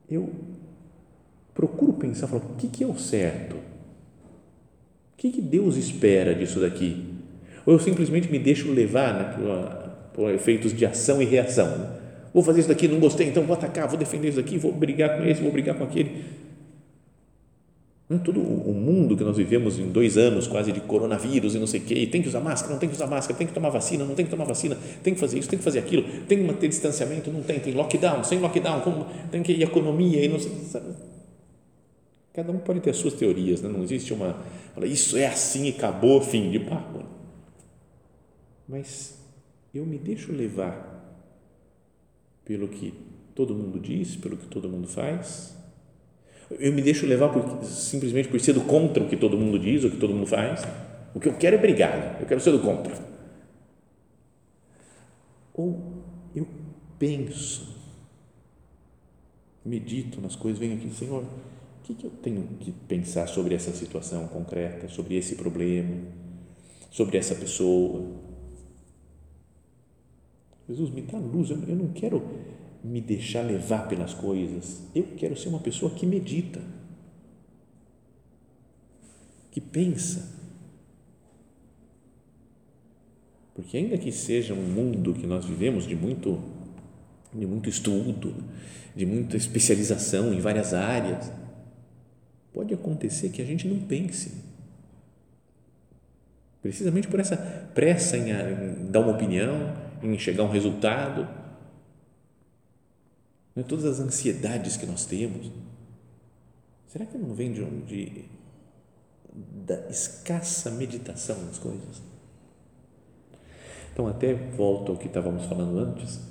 eu 0.10 0.34
procuro 1.54 1.94
pensar, 1.94 2.28
falo, 2.28 2.44
o 2.54 2.56
que, 2.56 2.68
que 2.68 2.84
é 2.84 2.88
o 2.88 2.98
certo? 2.98 3.58
O 3.58 5.18
que, 5.18 5.32
que 5.32 5.42
Deus 5.42 5.76
espera 5.76 6.34
disso 6.34 6.60
daqui? 6.60 7.18
ou 7.68 7.74
eu 7.74 7.80
simplesmente 7.80 8.32
me 8.32 8.40
deixo 8.40 8.72
levar 8.72 9.14
né, 9.14 9.36
por, 10.14 10.34
efeitos 10.34 10.74
de 10.74 10.86
ação 10.86 11.22
e 11.22 11.26
reação. 11.26 11.97
Vou 12.38 12.44
fazer 12.44 12.60
isso 12.60 12.70
daqui, 12.70 12.88
não 12.88 13.00
gostei, 13.00 13.30
então 13.30 13.42
vou 13.42 13.56
atacar, 13.56 13.88
vou 13.88 13.98
defender 13.98 14.28
isso 14.28 14.38
daqui, 14.38 14.60
vou 14.60 14.72
brigar 14.72 15.18
com 15.18 15.26
esse, 15.26 15.42
vou 15.42 15.52
brigar 15.52 15.76
com 15.76 15.84
aquele. 15.84 16.24
Não 18.08 18.18
é 18.18 18.20
todo 18.20 18.40
o 18.40 18.76
mundo 18.76 19.18
que 19.18 19.24
nós 19.24 19.36
vivemos 19.36 19.80
em 19.80 19.90
dois 19.90 20.20
anos 20.20 20.46
quase 20.46 20.72
de 20.72 20.80
coronavírus 20.80 21.56
e 21.56 21.58
não 21.58 21.66
sei 21.66 21.80
o 21.80 21.84
quê, 21.84 22.06
tem 22.06 22.22
que 22.22 22.28
usar 22.28 22.40
máscara, 22.40 22.74
não 22.74 22.80
tem 22.80 22.88
que 22.88 22.94
usar 22.94 23.08
máscara, 23.08 23.36
tem 23.36 23.48
que 23.48 23.54
tomar 23.54 23.72
vacina, 23.72 24.06
não 24.06 24.14
tem 24.14 24.24
que 24.24 24.30
tomar 24.30 24.44
vacina, 24.44 24.78
tem 25.02 25.16
que 25.16 25.20
fazer 25.20 25.40
isso, 25.40 25.50
tem 25.50 25.58
que 25.58 25.66
fazer 25.66 25.80
aquilo, 25.80 26.04
tem 26.28 26.38
que 26.38 26.44
manter 26.44 26.68
distanciamento, 26.68 27.32
não 27.32 27.42
tem, 27.42 27.60
tem 27.60 27.74
lockdown, 27.74 28.24
sem 28.24 28.38
lockdown, 28.38 28.82
como, 28.82 29.08
tem 29.32 29.42
que 29.42 29.54
ir 29.54 29.64
economia 29.64 30.24
e 30.24 30.28
não 30.28 30.38
sei. 30.38 30.52
Sabe? 30.70 30.94
Cada 32.36 32.52
um 32.52 32.60
pode 32.60 32.82
ter 32.82 32.92
as 32.92 32.98
suas 32.98 33.16
teorias, 33.16 33.64
né? 33.64 33.70
não 33.70 33.82
existe 33.82 34.14
uma. 34.14 34.38
Isso 34.84 35.18
é 35.18 35.26
assim 35.26 35.66
e 35.66 35.70
acabou, 35.70 36.22
fim 36.22 36.52
de 36.52 36.60
papo. 36.60 37.04
Mas 38.70 39.18
eu 39.74 39.84
me 39.88 39.98
deixo 39.98 40.32
levar 40.32 40.97
pelo 42.48 42.68
que 42.68 42.94
todo 43.36 43.54
mundo 43.54 43.80
diz, 43.80 44.16
pelo 44.16 44.38
que 44.38 44.48
todo 44.48 44.70
mundo 44.70 44.88
faz. 44.88 45.56
Eu 46.60 46.72
me 46.72 46.82
deixo 46.82 47.06
levar 47.06 47.30
por, 47.30 47.64
simplesmente 47.66 48.30
por 48.30 48.40
ser 48.40 48.54
do 48.54 48.62
contra 48.62 49.04
o 49.04 49.10
que 49.10 49.18
todo 49.18 49.38
mundo 49.38 49.60
diz, 49.60 49.84
o 49.84 49.92
que 49.92 49.98
todo 49.98 50.14
mundo 50.14 50.28
faz. 50.28 50.64
O 51.14 51.20
que 51.20 51.28
eu 51.28 51.34
quero 51.34 51.58
é 51.58 51.60
brigar, 51.60 52.18
eu 52.22 52.26
quero 52.26 52.40
ser 52.40 52.52
do 52.52 52.60
contra. 52.60 52.96
Ou 55.54 56.04
eu 56.34 56.48
penso, 56.98 57.76
medito 59.66 60.22
nas 60.22 60.36
coisas, 60.36 60.60
venho 60.60 60.76
aqui, 60.76 60.90
Senhor 60.90 61.26
que, 61.88 61.94
que 61.94 62.06
eu 62.06 62.12
tenho 62.12 62.44
que 62.60 62.72
pensar 62.72 63.28
sobre 63.28 63.56
essa 63.56 63.72
situação 63.72 64.28
concreta, 64.28 64.90
sobre 64.90 65.16
esse 65.16 65.36
problema, 65.36 65.96
sobre 66.92 67.18
essa 67.18 67.34
pessoa? 67.34 68.27
Jesus, 70.68 70.90
me 70.90 71.02
dá 71.02 71.18
luz, 71.18 71.50
eu, 71.50 71.58
não 71.58 71.90
quero 71.94 72.22
me 72.84 73.00
deixar 73.00 73.42
levar 73.42 73.88
pelas 73.88 74.14
coisas, 74.14 74.82
eu 74.94 75.04
quero 75.16 75.38
ser 75.38 75.50
uma 75.50 75.60
pessoa 75.60 75.92
que 75.92 76.06
medita, 76.06 76.62
que 79.52 79.62
pensa. 79.62 80.36
Porque 83.56 83.78
ainda 83.78 83.98
que 83.98 84.12
seja 84.12 84.54
um 84.54 84.62
mundo 84.62 85.14
que 85.14 85.26
nós 85.26 85.46
vivemos 85.46 85.88
de 85.88 85.96
muito 85.96 86.40
de 87.34 87.46
muito 87.46 87.70
estudo, 87.70 88.34
de 88.96 89.06
muita 89.06 89.38
especialização 89.38 90.34
em 90.34 90.40
várias 90.40 90.74
áreas, 90.74 91.32
pode 92.54 92.74
acontecer 92.74 93.30
que 93.30 93.42
a 93.42 93.46
gente 93.46 93.68
não 93.68 93.80
pense. 93.80 94.44
Precisamente 96.62 97.08
por 97.08 97.20
essa 97.20 97.38
pressa 97.76 98.18
em, 98.18 98.32
em 98.32 98.92
dar 98.92 99.02
uma 99.02 99.12
opinião, 99.12 99.77
em 100.02 100.18
chegar 100.18 100.44
a 100.44 100.46
um 100.46 100.52
resultado. 100.52 101.28
Né? 103.56 103.64
Todas 103.64 103.86
as 103.86 104.00
ansiedades 104.00 104.78
que 104.78 104.86
nós 104.86 105.06
temos. 105.06 105.52
Será 106.88 107.06
que 107.06 107.18
não 107.18 107.34
vem 107.34 107.52
de, 107.52 107.66
de 107.82 108.26
da 109.34 109.90
escassa 109.90 110.72
meditação 110.72 111.44
nas 111.46 111.60
coisas? 111.60 112.02
Então, 113.92 114.08
até 114.08 114.34
volto 114.34 114.92
ao 114.92 114.98
que 114.98 115.08
estávamos 115.08 115.46
falando 115.46 115.80
antes, 115.80 116.22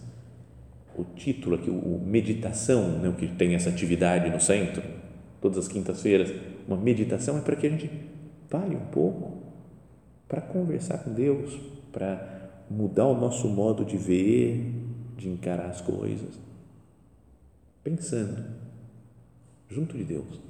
o 0.97 1.05
título 1.05 1.57
aqui, 1.57 1.69
o 1.69 1.99
meditação, 1.99 2.99
né, 2.99 3.09
o 3.09 3.15
que 3.15 3.29
tem 3.29 3.55
essa 3.55 3.69
atividade 3.69 4.31
no 4.31 4.41
centro, 4.41 4.83
todas 5.41 5.59
as 5.59 5.69
quintas-feiras, 5.69 6.33
uma 6.67 6.77
meditação 6.77 7.39
é 7.39 7.41
para 7.41 7.57
que 7.57 7.67
a 7.67 7.71
gente 7.71 7.91
pare 8.49 8.75
um 8.75 8.87
pouco 8.87 9.43
para 10.29 10.41
conversar 10.41 10.99
com 10.99 11.13
Deus, 11.13 11.59
para 11.93 12.36
mudar 12.71 13.07
o 13.07 13.19
nosso 13.19 13.49
modo 13.49 13.85
de 13.85 13.97
ver, 13.97 14.73
de 15.17 15.29
encarar 15.29 15.67
as 15.67 15.81
coisas, 15.81 16.35
pensando 17.83 18.45
junto 19.69 19.97
de 19.97 20.05
Deus. 20.05 20.41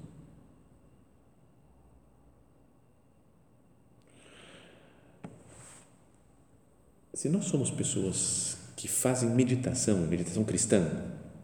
Se 7.14 7.30
nós 7.30 7.46
somos 7.46 7.70
pessoas 7.70 8.58
que 8.76 8.86
fazem 8.86 9.30
meditação, 9.30 9.98
meditação 10.06 10.44
cristã, 10.44 10.86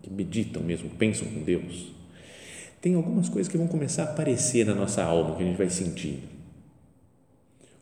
que 0.02 0.11
meditam 0.11 0.62
mesmo, 0.62 0.91
pensam 0.91 1.26
com 1.29 1.43
Deus, 1.43 1.93
tem 2.81 2.95
algumas 2.95 3.29
coisas 3.29 3.50
que 3.50 3.57
vão 3.57 3.69
começar 3.69 4.02
a 4.02 4.12
aparecer 4.12 4.67
na 4.67 4.75
nossa 4.75 5.02
alma, 5.02 5.37
que 5.37 5.43
a 5.43 5.47
gente 5.47 5.57
vai 5.57 5.71
sentir. 5.71 6.25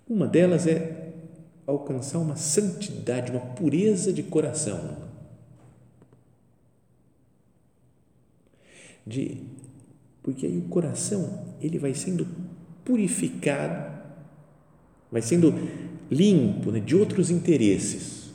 Uma 0.09 0.27
delas 0.27 0.67
é 0.67 1.00
alcançar 1.71 2.19
uma 2.19 2.37
santidade, 2.37 3.31
uma 3.31 3.41
pureza 3.41 4.13
de 4.13 4.23
coração. 4.23 5.09
De, 9.07 9.43
porque 10.23 10.47
aí 10.47 10.59
o 10.59 10.69
coração 10.69 11.45
ele 11.61 11.79
vai 11.79 11.95
sendo 11.95 12.27
purificado, 12.85 13.99
vai 15.11 15.23
sendo 15.23 15.53
limpo 16.11 16.71
né, 16.71 16.81
de 16.81 16.95
outros 16.95 17.31
interesses, 17.31 18.31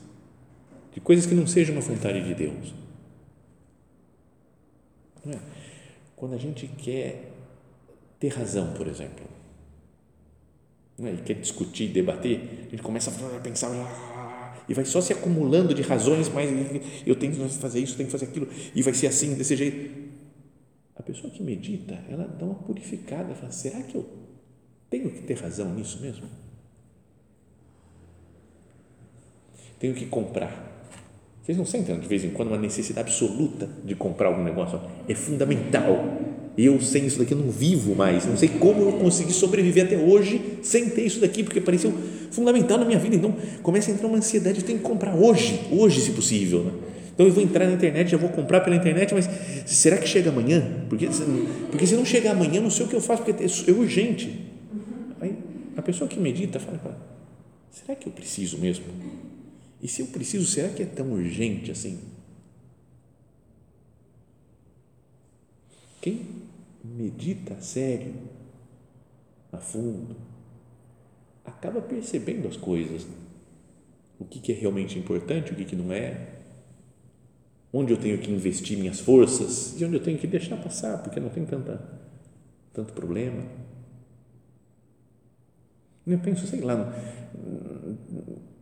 de 0.94 1.00
coisas 1.00 1.26
que 1.26 1.36
não 1.36 1.48
sejam 1.48 1.78
a 1.78 1.82
vontade 1.82 2.24
de 2.24 2.34
Deus. 2.34 2.74
É? 5.28 5.56
quando 6.16 6.34
a 6.34 6.38
gente 6.38 6.68
quer 6.68 7.32
ter 8.20 8.30
razão, 8.30 8.74
por 8.74 8.88
exemplo, 8.88 9.26
né, 10.98 11.14
e 11.14 11.22
quer 11.22 11.36
discutir, 11.36 11.90
debater, 11.90 12.68
gente 12.72 12.82
começa 12.82 13.10
a 13.10 13.40
pensar 13.40 13.70
ah, 13.70 14.56
e 14.68 14.74
vai 14.74 14.86
só 14.86 15.02
se 15.02 15.14
acumulando 15.14 15.74
de 15.74 15.82
razões, 15.82 16.30
mas 16.30 16.50
eu 17.06 17.16
tenho 17.16 17.34
que 17.34 17.50
fazer 17.58 17.80
isso, 17.80 17.96
tenho 17.96 18.08
que 18.08 18.12
fazer 18.12 18.26
aquilo, 18.26 18.48
e 18.74 18.82
vai 18.82 18.94
ser 18.94 19.08
assim, 19.08 19.34
desse 19.36 19.56
jeito. 19.56 20.06
A 20.96 21.04
pessoa 21.04 21.32
que 21.32 21.44
medita, 21.44 22.00
ela 22.10 22.26
dá 22.26 22.46
uma 22.46 22.56
purificada, 22.56 23.36
fala, 23.36 23.52
será 23.52 23.82
que 23.82 23.96
eu 23.96 24.10
tenho 24.90 25.12
que 25.12 25.22
ter 25.22 25.36
razão 25.36 25.74
nisso 25.74 26.02
mesmo? 26.02 26.28
Tenho 29.78 29.94
que 29.94 30.06
comprar 30.06 30.76
vocês 31.46 31.60
não 31.60 31.66
sentem 31.66 32.00
de 32.00 32.08
vez 32.08 32.24
em 32.24 32.32
quando 32.32 32.48
uma 32.48 32.58
necessidade 32.58 33.08
absoluta 33.08 33.70
de 33.84 33.94
comprar 33.94 34.30
algum 34.30 34.44
negócio? 34.44 34.82
É 35.08 35.14
fundamental. 35.14 36.25
Eu 36.58 36.80
sem 36.82 37.06
isso 37.06 37.20
daqui 37.20 37.36
não 37.36 37.50
vivo 37.50 37.96
mais. 37.96 38.26
Não 38.26 38.38
sei 38.38 38.48
como 38.48 38.82
eu 38.82 38.94
consegui 38.94 39.34
sobreviver 39.34 39.86
até 39.86 39.98
hoje 39.98 40.60
sem 40.64 40.90
ter 40.90 41.06
isso 41.06 41.20
daqui, 41.20 41.44
porque 41.44 41.60
pareceu 41.60 41.94
fundamental 42.32 42.78
na 42.78 42.86
minha 42.86 42.98
vida. 42.98 43.16
Então 43.16 43.36
começa 43.62 43.92
a 43.92 43.94
entrar 43.94 44.08
uma 44.08 44.18
ansiedade. 44.18 44.60
Eu 44.60 44.66
tenho 44.66 44.80
que 44.80 44.86
comprar 44.86 45.16
hoje, 45.16 45.60
hoje 45.72 46.00
se 46.00 46.12
possível. 46.12 46.64
Né? 46.64 46.72
Então 47.14 47.26
eu 47.26 47.32
vou 47.32 47.44
entrar 47.44 47.66
na 47.66 47.74
internet, 47.74 48.10
já 48.10 48.18
vou 48.18 48.30
comprar 48.30 48.62
pela 48.62 48.76
internet, 48.76 49.14
mas 49.14 49.30
será 49.66 49.98
que 49.98 50.08
chega 50.08 50.30
amanhã? 50.30 50.86
Porque, 50.90 51.08
porque 51.72 51.88
se 51.88 51.96
não 51.96 52.06
chegar 52.06 52.32
amanhã, 52.32 52.62
não 52.62 52.70
sei 52.70 52.86
o 52.86 52.90
que 52.90 52.96
eu 52.96 53.02
faço, 53.02 53.24
porque 53.24 53.44
é 53.44 53.74
urgente. 53.74 54.46
Aí 55.20 55.34
a 55.76 55.82
pessoa 55.82 56.10
que 56.10 56.20
medita 56.20 56.60
fala: 56.60 56.98
será 57.72 57.96
que 57.96 58.08
eu 58.08 58.14
preciso 58.14 58.58
mesmo? 58.58 58.86
E 59.82 59.88
se 59.88 60.02
eu 60.02 60.08
preciso, 60.08 60.46
será 60.46 60.70
que 60.70 60.84
é 60.84 60.86
tão 60.86 61.12
urgente 61.14 61.72
assim? 61.72 62.00
Quem 66.02 66.45
medita 66.94 67.60
sério, 67.62 68.14
a 69.52 69.58
fundo, 69.58 70.16
acaba 71.44 71.82
percebendo 71.82 72.48
as 72.48 72.58
coisas. 72.58 73.06
O 74.20 74.26
que 74.26 74.52
é 74.52 74.56
realmente 74.56 74.98
importante, 74.98 75.52
o 75.52 75.56
que 75.56 75.76
não 75.76 75.92
é. 75.92 76.36
Onde 77.74 77.92
eu 77.92 77.98
tenho 77.98 78.18
que 78.18 78.32
investir 78.32 78.78
minhas 78.78 79.00
forças 79.00 79.80
e 79.80 79.84
onde 79.84 79.96
eu 79.96 80.04
tenho 80.04 80.18
que 80.18 80.28
deixar 80.28 80.56
passar, 80.58 81.04
porque 81.04 81.20
não 81.20 81.30
tem 81.30 81.46
tanta, 81.46 81.82
tanto 82.74 82.94
problema. 82.94 83.44
Eu 86.08 86.20
penso, 86.20 86.48
sei 86.48 86.62
lá, 86.62 86.94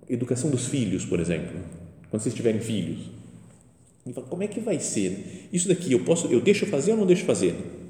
educação 0.09 0.49
dos 0.49 0.65
filhos, 0.65 1.05
por 1.05 1.19
exemplo, 1.19 1.59
quando 2.09 2.21
vocês 2.21 2.33
tiverem 2.33 2.61
filhos. 2.61 3.11
Como 4.29 4.41
é 4.41 4.47
que 4.47 4.59
vai 4.59 4.79
ser? 4.79 5.49
Isso 5.53 5.67
daqui 5.67 5.91
eu 5.91 6.03
posso, 6.03 6.27
eu 6.27 6.41
deixo 6.41 6.65
fazer 6.65 6.91
ou 6.91 6.97
não 6.97 7.05
deixo 7.05 7.25
fazer? 7.25 7.82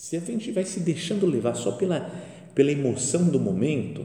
Se 0.00 0.16
a 0.16 0.20
gente 0.20 0.50
vai 0.50 0.64
se 0.64 0.80
deixando 0.80 1.26
levar 1.26 1.54
só 1.54 1.72
pela, 1.72 2.10
pela 2.54 2.72
emoção 2.72 3.28
do 3.28 3.38
momento, 3.38 4.02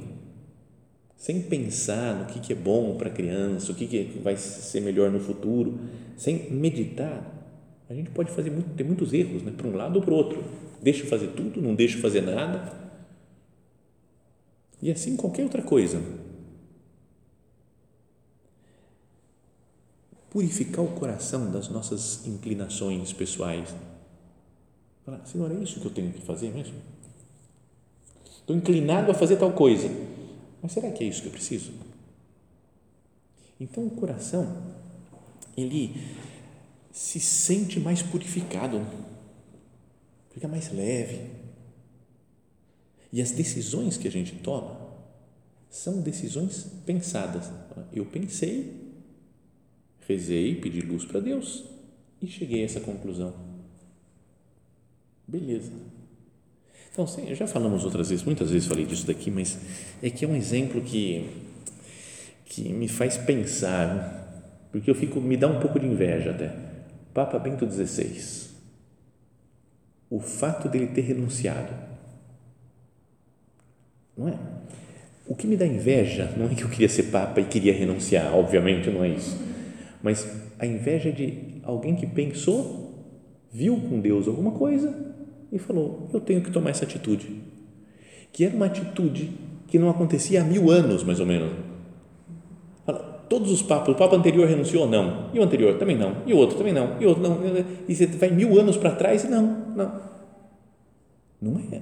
sem 1.16 1.42
pensar 1.44 2.20
no 2.20 2.26
que, 2.26 2.42
que 2.42 2.52
é 2.52 2.56
bom 2.56 2.98
para 2.98 3.08
a 3.08 3.14
criança, 3.14 3.72
o 3.72 3.76
que, 3.76 3.88
que 3.88 4.20
vai 4.20 4.36
ser 4.36 4.82
melhor 4.82 5.10
no 5.10 5.22
futuro, 5.22 5.80
sem 6.18 6.52
meditar, 6.52 7.24
a 7.90 7.94
gente 7.94 8.10
pode 8.10 8.30
fazer 8.30 8.52
muito, 8.52 8.76
ter 8.76 8.84
muitos 8.84 9.14
erros, 9.14 9.42
né? 9.42 9.54
para 9.56 9.66
um 9.66 9.74
lado 9.74 9.96
ou 9.96 10.02
para 10.02 10.14
o 10.14 10.18
outro. 10.18 10.44
Deixo 10.82 11.06
fazer 11.06 11.28
tudo, 11.28 11.62
não 11.62 11.74
deixo 11.74 12.00
fazer 12.00 12.20
nada. 12.20 12.74
E 14.82 14.92
assim 14.92 15.16
qualquer 15.16 15.44
outra 15.44 15.62
coisa. 15.62 16.02
purificar 20.30 20.84
o 20.84 20.90
coração 20.90 21.50
das 21.50 21.70
nossas 21.70 22.28
inclinações 22.28 23.14
pessoais. 23.14 23.74
Falar, 25.06 25.24
Senhor, 25.26 25.52
é 25.52 25.64
isso 25.64 25.80
que 25.80 25.86
eu 25.86 25.92
tenho 25.92 26.12
que 26.12 26.22
fazer 26.22 26.52
mesmo? 26.52 26.76
Estou 28.26 28.56
inclinado 28.56 29.12
a 29.12 29.14
fazer 29.14 29.38
tal 29.38 29.54
coisa, 29.54 29.88
Mas 30.62 30.72
será 30.72 30.92
que 30.92 31.04
é 31.04 31.08
isso 31.08 31.22
que 31.22 31.28
eu 31.28 31.32
preciso? 31.32 31.74
Então 33.60 33.86
o 33.86 33.92
coração, 33.92 34.64
ele 35.56 35.96
se 36.92 37.20
sente 37.20 37.80
mais 37.80 38.02
purificado, 38.02 38.82
fica 40.32 40.48
mais 40.48 40.72
leve. 40.72 41.30
E 43.14 43.22
as 43.22 43.32
decisões 43.32 43.98
que 43.98 44.08
a 44.08 44.12
gente 44.12 44.36
toma 44.38 44.76
são 45.70 46.02
decisões 46.02 46.66
pensadas. 46.86 47.52
Eu 47.94 48.06
pensei, 48.06 48.92
rezei, 50.08 50.56
pedi 50.56 50.82
luz 50.82 51.06
para 51.06 51.20
Deus 51.20 51.64
e 52.22 52.28
cheguei 52.28 52.64
a 52.64 52.66
essa 52.66 52.80
conclusão. 52.80 53.55
Beleza. 55.28 55.72
Então, 56.92 57.06
já 57.36 57.46
falamos 57.46 57.84
outras 57.84 58.10
vezes, 58.10 58.24
muitas 58.24 58.52
vezes 58.52 58.68
falei 58.68 58.86
disso 58.86 59.06
daqui, 59.06 59.30
mas 59.30 59.58
é 60.02 60.10
que 60.10 60.24
é 60.24 60.28
um 60.28 60.36
exemplo 60.36 60.82
que, 60.82 61.30
que 62.46 62.72
me 62.72 62.88
faz 62.88 63.18
pensar, 63.18 64.70
porque 64.72 64.90
eu 64.90 64.96
fico, 64.96 65.20
me 65.20 65.36
dá 65.36 65.48
um 65.48 65.60
pouco 65.60 65.78
de 65.78 65.86
inveja 65.86 66.32
até. 66.32 66.56
Papa 67.14 67.38
Bento 67.38 67.70
XVI, 67.70 68.50
o 70.10 70.20
fato 70.20 70.70
dele 70.70 70.88
ter 70.88 71.02
renunciado, 71.02 71.74
não 74.18 74.30
é? 74.30 74.38
O 75.28 75.36
que 75.36 75.48
me 75.48 75.58
dá 75.58 75.66
inveja 75.66 76.32
não 76.38 76.46
é 76.46 76.56
que 76.56 76.64
eu 76.64 76.70
queria 76.70 76.88
ser 76.88 77.04
Papa 77.04 77.42
e 77.42 77.46
queria 77.46 77.74
renunciar, 77.74 78.34
obviamente 78.34 78.90
não 78.90 79.04
é 79.04 79.10
isso, 79.10 79.38
mas 80.02 80.30
a 80.60 80.66
inveja 80.66 81.12
de 81.12 81.60
alguém 81.64 81.96
que 81.96 82.06
pensou, 82.06 82.85
viu 83.56 83.80
com 83.80 84.02
Deus 84.02 84.28
alguma 84.28 84.52
coisa 84.52 84.94
e 85.50 85.58
falou: 85.58 86.10
Eu 86.14 86.20
tenho 86.20 86.42
que 86.42 86.52
tomar 86.52 86.72
essa 86.72 86.84
atitude. 86.84 87.42
Que 88.34 88.44
era 88.44 88.54
uma 88.54 88.66
atitude 88.66 89.32
que 89.68 89.80
não 89.80 89.90
acontecia 89.90 90.42
há 90.42 90.44
mil 90.44 90.70
anos, 90.70 91.04
mais 91.04 91.22
ou 91.22 91.26
menos. 91.26 91.54
Todos 93.30 93.52
os 93.52 93.64
papas, 93.64 93.96
o 93.96 93.98
papa 93.98 94.16
anterior 94.16 94.48
renunciou? 94.48 94.88
Não. 94.88 95.32
E 95.34 95.40
o 95.40 95.44
anterior? 95.44 95.80
Também 95.80 95.98
não. 95.98 96.18
E 96.28 96.34
o 96.34 96.38
outro? 96.38 96.58
Também 96.58 96.74
não. 96.74 97.02
E 97.02 97.06
o 97.06 97.10
outro? 97.10 97.24
Não. 97.24 97.40
E 97.88 97.96
você 97.96 98.06
vai 98.06 98.30
mil 98.30 98.60
anos 98.60 98.78
para 98.78 98.92
trás 98.92 99.24
e 99.24 99.28
não, 99.30 99.74
não. 99.76 100.02
Não 101.42 101.60
é. 101.72 101.82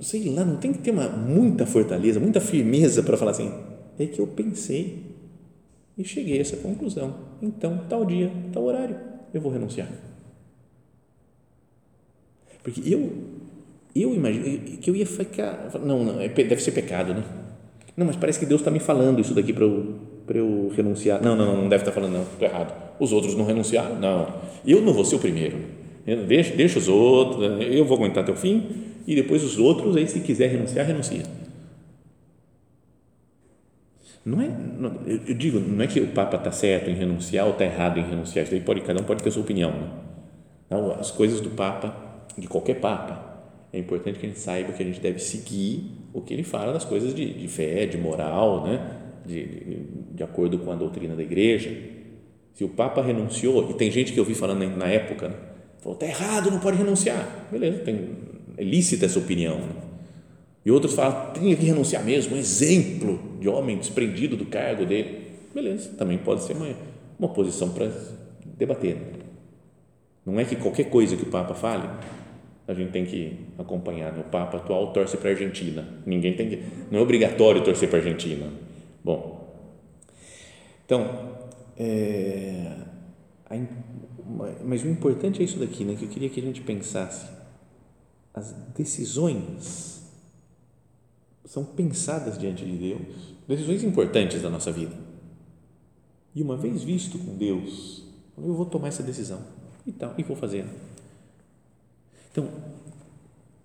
Sei 0.00 0.28
lá, 0.30 0.44
não 0.44 0.56
tem 0.56 0.72
que 0.72 0.80
ter 0.80 0.90
uma, 0.90 1.08
muita 1.08 1.64
fortaleza, 1.64 2.20
muita 2.20 2.40
firmeza 2.40 3.02
para 3.02 3.16
falar 3.16 3.30
assim. 3.30 3.50
É 3.98 4.06
que 4.06 4.18
eu 4.18 4.26
pensei 4.26 5.16
e 5.96 6.04
cheguei 6.04 6.38
a 6.38 6.40
essa 6.40 6.56
conclusão. 6.56 7.14
Então, 7.40 7.80
tal 7.88 8.04
dia, 8.04 8.30
tal 8.52 8.64
horário, 8.64 8.96
eu 9.32 9.40
vou 9.40 9.52
renunciar. 9.52 9.88
Porque 12.62 12.82
eu, 12.84 13.12
eu 13.94 14.14
imagino 14.14 14.60
que 14.78 14.90
eu 14.90 14.96
ia 14.96 15.06
ficar. 15.06 15.70
Não, 15.82 16.04
não, 16.04 16.20
é 16.20 16.28
deve 16.28 16.62
ser 16.62 16.72
pecado, 16.72 17.14
né? 17.14 17.24
Não, 17.96 18.06
mas 18.06 18.16
parece 18.16 18.38
que 18.38 18.46
Deus 18.46 18.60
está 18.60 18.70
me 18.70 18.80
falando 18.80 19.20
isso 19.20 19.34
daqui 19.34 19.52
para 19.52 19.64
eu, 19.64 19.96
eu 20.28 20.72
renunciar. 20.76 21.22
Não, 21.22 21.34
não, 21.34 21.56
não 21.56 21.68
deve 21.68 21.82
estar 21.82 21.90
tá 21.90 21.92
falando, 21.92 22.12
não, 22.12 22.22
estou 22.22 22.46
errado. 22.46 22.74
Os 22.98 23.12
outros 23.12 23.34
não 23.34 23.44
renunciaram? 23.44 23.98
Não. 23.98 24.28
Eu 24.66 24.80
não 24.80 24.92
vou 24.92 25.04
ser 25.04 25.16
o 25.16 25.18
primeiro. 25.18 25.58
Deixa, 26.26 26.54
deixa 26.54 26.78
os 26.78 26.88
outros, 26.88 27.60
eu 27.60 27.84
vou 27.84 27.96
aguentar 27.96 28.22
até 28.22 28.32
o 28.32 28.36
fim 28.36 28.66
e 29.06 29.14
depois 29.14 29.44
os 29.44 29.58
outros, 29.58 29.96
aí 29.96 30.06
se 30.06 30.20
quiser 30.20 30.48
renunciar, 30.50 30.86
renuncia. 30.86 31.22
Não 34.24 34.40
é, 34.40 34.48
não, 34.48 35.00
eu 35.06 35.34
digo, 35.34 35.58
não 35.58 35.82
é 35.82 35.86
que 35.86 35.98
o 36.00 36.08
Papa 36.08 36.36
está 36.36 36.52
certo 36.52 36.90
em 36.90 36.94
renunciar 36.94 37.46
ou 37.46 37.52
está 37.52 37.64
errado 37.64 37.98
em 37.98 38.02
renunciar, 38.02 38.44
isso 38.44 38.52
daí 38.52 38.60
pode, 38.60 38.82
cada 38.82 39.00
um 39.00 39.04
pode 39.04 39.22
ter 39.22 39.30
sua 39.30 39.42
opinião. 39.42 39.70
Né? 39.70 39.88
Não, 40.68 40.92
as 40.92 41.10
coisas 41.10 41.40
do 41.40 41.50
Papa 41.50 42.10
de 42.36 42.48
qualquer 42.48 42.80
papa, 42.80 43.30
é 43.72 43.78
importante 43.78 44.18
que 44.18 44.26
a 44.26 44.28
gente 44.28 44.40
saiba 44.40 44.72
que 44.72 44.82
a 44.82 44.86
gente 44.86 45.00
deve 45.00 45.18
seguir 45.18 45.92
o 46.12 46.20
que 46.20 46.34
ele 46.34 46.42
fala 46.42 46.72
das 46.72 46.84
coisas 46.84 47.14
de, 47.14 47.32
de 47.32 47.48
fé, 47.48 47.86
de 47.86 47.96
moral, 47.96 48.64
né? 48.64 48.96
De, 49.24 49.44
de, 49.46 49.76
de, 50.14 50.22
acordo 50.22 50.58
com 50.58 50.72
a 50.72 50.74
doutrina 50.74 51.14
da 51.14 51.22
igreja. 51.22 51.70
Se 52.54 52.64
o 52.64 52.68
Papa 52.68 53.00
renunciou, 53.00 53.70
e 53.70 53.74
tem 53.74 53.90
gente 53.90 54.12
que 54.12 54.18
eu 54.18 54.24
vi 54.24 54.34
falando 54.34 54.64
na 54.76 54.86
época, 54.86 55.28
né? 55.28 55.34
falou, 55.78 55.96
está 55.98 56.06
errado, 56.06 56.50
não 56.50 56.58
pode 56.58 56.78
renunciar. 56.78 57.46
Beleza, 57.50 57.78
tem, 57.80 58.10
é 58.56 58.64
lícita 58.64 59.06
essa 59.06 59.18
opinião. 59.18 59.56
Né? 59.56 59.72
E 60.64 60.70
outros 60.70 60.94
falam, 60.94 61.32
tem 61.32 61.54
que 61.56 61.64
renunciar 61.64 62.04
mesmo, 62.04 62.36
um 62.36 62.38
exemplo 62.38 63.38
de 63.40 63.48
homem 63.48 63.78
desprendido 63.78 64.36
do 64.36 64.46
cargo 64.46 64.84
dele. 64.84 65.30
Beleza, 65.54 65.90
também 65.96 66.18
pode 66.18 66.42
ser 66.42 66.54
uma, 66.54 66.68
uma 67.18 67.28
posição 67.28 67.70
para 67.70 67.90
debater. 68.44 68.96
Não 70.24 70.38
é 70.38 70.44
que 70.44 70.56
qualquer 70.56 70.84
coisa 70.84 71.16
que 71.16 71.22
o 71.22 71.26
Papa 71.26 71.54
fale 71.54 71.88
a 72.68 72.74
gente 72.74 72.92
tem 72.92 73.04
que 73.04 73.36
acompanhar. 73.58 74.16
O 74.16 74.22
Papa 74.24 74.58
atual 74.58 74.92
torce 74.92 75.16
para 75.16 75.30
a 75.30 75.32
Argentina. 75.32 75.84
Ninguém 76.06 76.36
tem 76.36 76.48
que, 76.48 76.62
não 76.88 77.00
é 77.00 77.02
obrigatório 77.02 77.64
torcer 77.64 77.88
para 77.88 77.98
a 77.98 78.02
Argentina. 78.02 78.46
Bom, 79.02 79.40
então, 80.86 81.36
é, 81.76 82.76
mas 84.64 84.84
o 84.84 84.88
importante 84.88 85.40
é 85.40 85.44
isso 85.44 85.58
daqui, 85.58 85.84
né? 85.84 85.96
Que 85.98 86.04
eu 86.04 86.08
queria 86.08 86.28
que 86.28 86.38
a 86.38 86.42
gente 86.42 86.60
pensasse. 86.60 87.26
As 88.32 88.52
decisões 88.76 89.99
são 91.44 91.64
pensadas 91.64 92.38
diante 92.38 92.64
de 92.64 92.76
Deus, 92.76 93.34
decisões 93.48 93.82
importantes 93.82 94.42
da 94.42 94.50
nossa 94.50 94.70
vida. 94.70 94.94
E 96.34 96.42
uma 96.42 96.56
vez 96.56 96.82
visto 96.82 97.18
com 97.18 97.36
Deus, 97.36 98.04
eu 98.38 98.54
vou 98.54 98.66
tomar 98.66 98.88
essa 98.88 99.02
decisão 99.02 99.42
e 99.86 99.92
tal, 99.92 100.14
e 100.16 100.22
vou 100.22 100.36
fazer. 100.36 100.64
Então, 102.30 102.48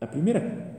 a 0.01 0.07
primeira, 0.07 0.75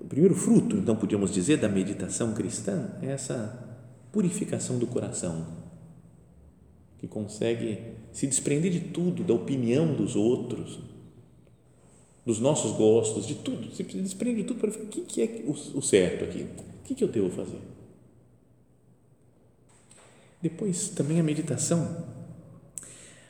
o 0.00 0.04
primeiro 0.06 0.34
fruto, 0.34 0.76
então, 0.76 0.96
podíamos 0.96 1.32
dizer, 1.32 1.58
da 1.58 1.68
meditação 1.68 2.32
cristã 2.32 2.90
é 3.02 3.06
essa 3.06 3.68
purificação 4.10 4.78
do 4.78 4.86
coração, 4.86 5.46
que 6.98 7.06
consegue 7.06 7.78
se 8.12 8.26
desprender 8.26 8.70
de 8.70 8.80
tudo, 8.80 9.22
da 9.22 9.34
opinião 9.34 9.94
dos 9.94 10.16
outros, 10.16 10.78
dos 12.30 12.38
nossos 12.38 12.76
gostos, 12.76 13.26
de 13.26 13.34
tudo, 13.34 13.74
se 13.74 13.82
desprende 13.82 14.42
de 14.42 14.44
tudo 14.44 14.60
para 14.60 14.70
ver 14.70 14.82
o 14.82 14.86
que 14.86 15.20
é 15.20 15.42
o 15.46 15.82
certo 15.82 16.24
aqui, 16.24 16.46
o 16.88 16.94
que 16.94 17.02
eu 17.02 17.08
devo 17.08 17.28
fazer. 17.28 17.58
Depois, 20.40 20.90
também 20.90 21.18
a 21.18 21.24
meditação 21.24 22.06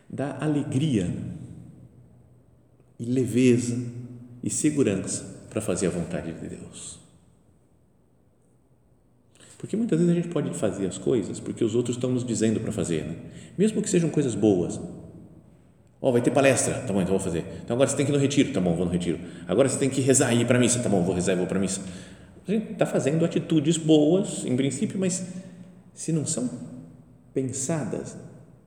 dá 0.08 0.36
alegria 0.38 1.10
e 2.98 3.04
leveza 3.04 3.82
e 4.42 4.50
segurança 4.50 5.46
para 5.48 5.62
fazer 5.62 5.86
a 5.86 5.90
vontade 5.90 6.30
de 6.32 6.48
Deus. 6.48 6.98
Porque 9.56 9.76
muitas 9.76 9.98
vezes 9.98 10.12
a 10.12 10.20
gente 10.20 10.32
pode 10.32 10.54
fazer 10.54 10.86
as 10.86 10.98
coisas 10.98 11.40
porque 11.40 11.64
os 11.64 11.74
outros 11.74 11.96
estão 11.96 12.10
nos 12.10 12.24
dizendo 12.24 12.60
para 12.60 12.70
fazer, 12.70 13.04
né? 13.06 13.16
mesmo 13.56 13.80
que 13.80 13.88
sejam 13.88 14.10
coisas 14.10 14.34
boas. 14.34 14.78
Ó, 16.02 16.10
vai 16.10 16.22
ter 16.22 16.30
palestra, 16.30 16.74
tá 16.74 16.92
bom, 16.92 17.02
então 17.02 17.12
vou 17.12 17.20
fazer. 17.20 17.44
Então 17.62 17.74
agora 17.74 17.88
você 17.88 17.96
tem 17.96 18.06
que 18.06 18.12
ir 18.12 18.14
no 18.14 18.18
retiro, 18.18 18.52
tá 18.52 18.60
bom, 18.60 18.74
vou 18.74 18.86
no 18.86 18.92
retiro. 18.92 19.18
Agora 19.46 19.68
você 19.68 19.78
tem 19.78 19.90
que 19.90 20.00
rezar 20.00 20.32
e 20.32 20.40
ir 20.40 20.46
para 20.46 20.56
a 20.56 20.60
missa, 20.60 20.80
tá 20.80 20.88
bom, 20.88 21.02
vou 21.02 21.14
rezar 21.14 21.34
e 21.34 21.36
vou 21.36 21.46
para 21.46 21.58
a 21.58 21.60
missa. 21.60 21.82
A 22.48 22.50
gente 22.50 22.72
está 22.72 22.86
fazendo 22.86 23.24
atitudes 23.24 23.76
boas, 23.76 24.44
em 24.44 24.56
princípio, 24.56 24.98
mas 24.98 25.26
se 25.92 26.10
não 26.10 26.24
são 26.24 26.48
pensadas 27.34 28.16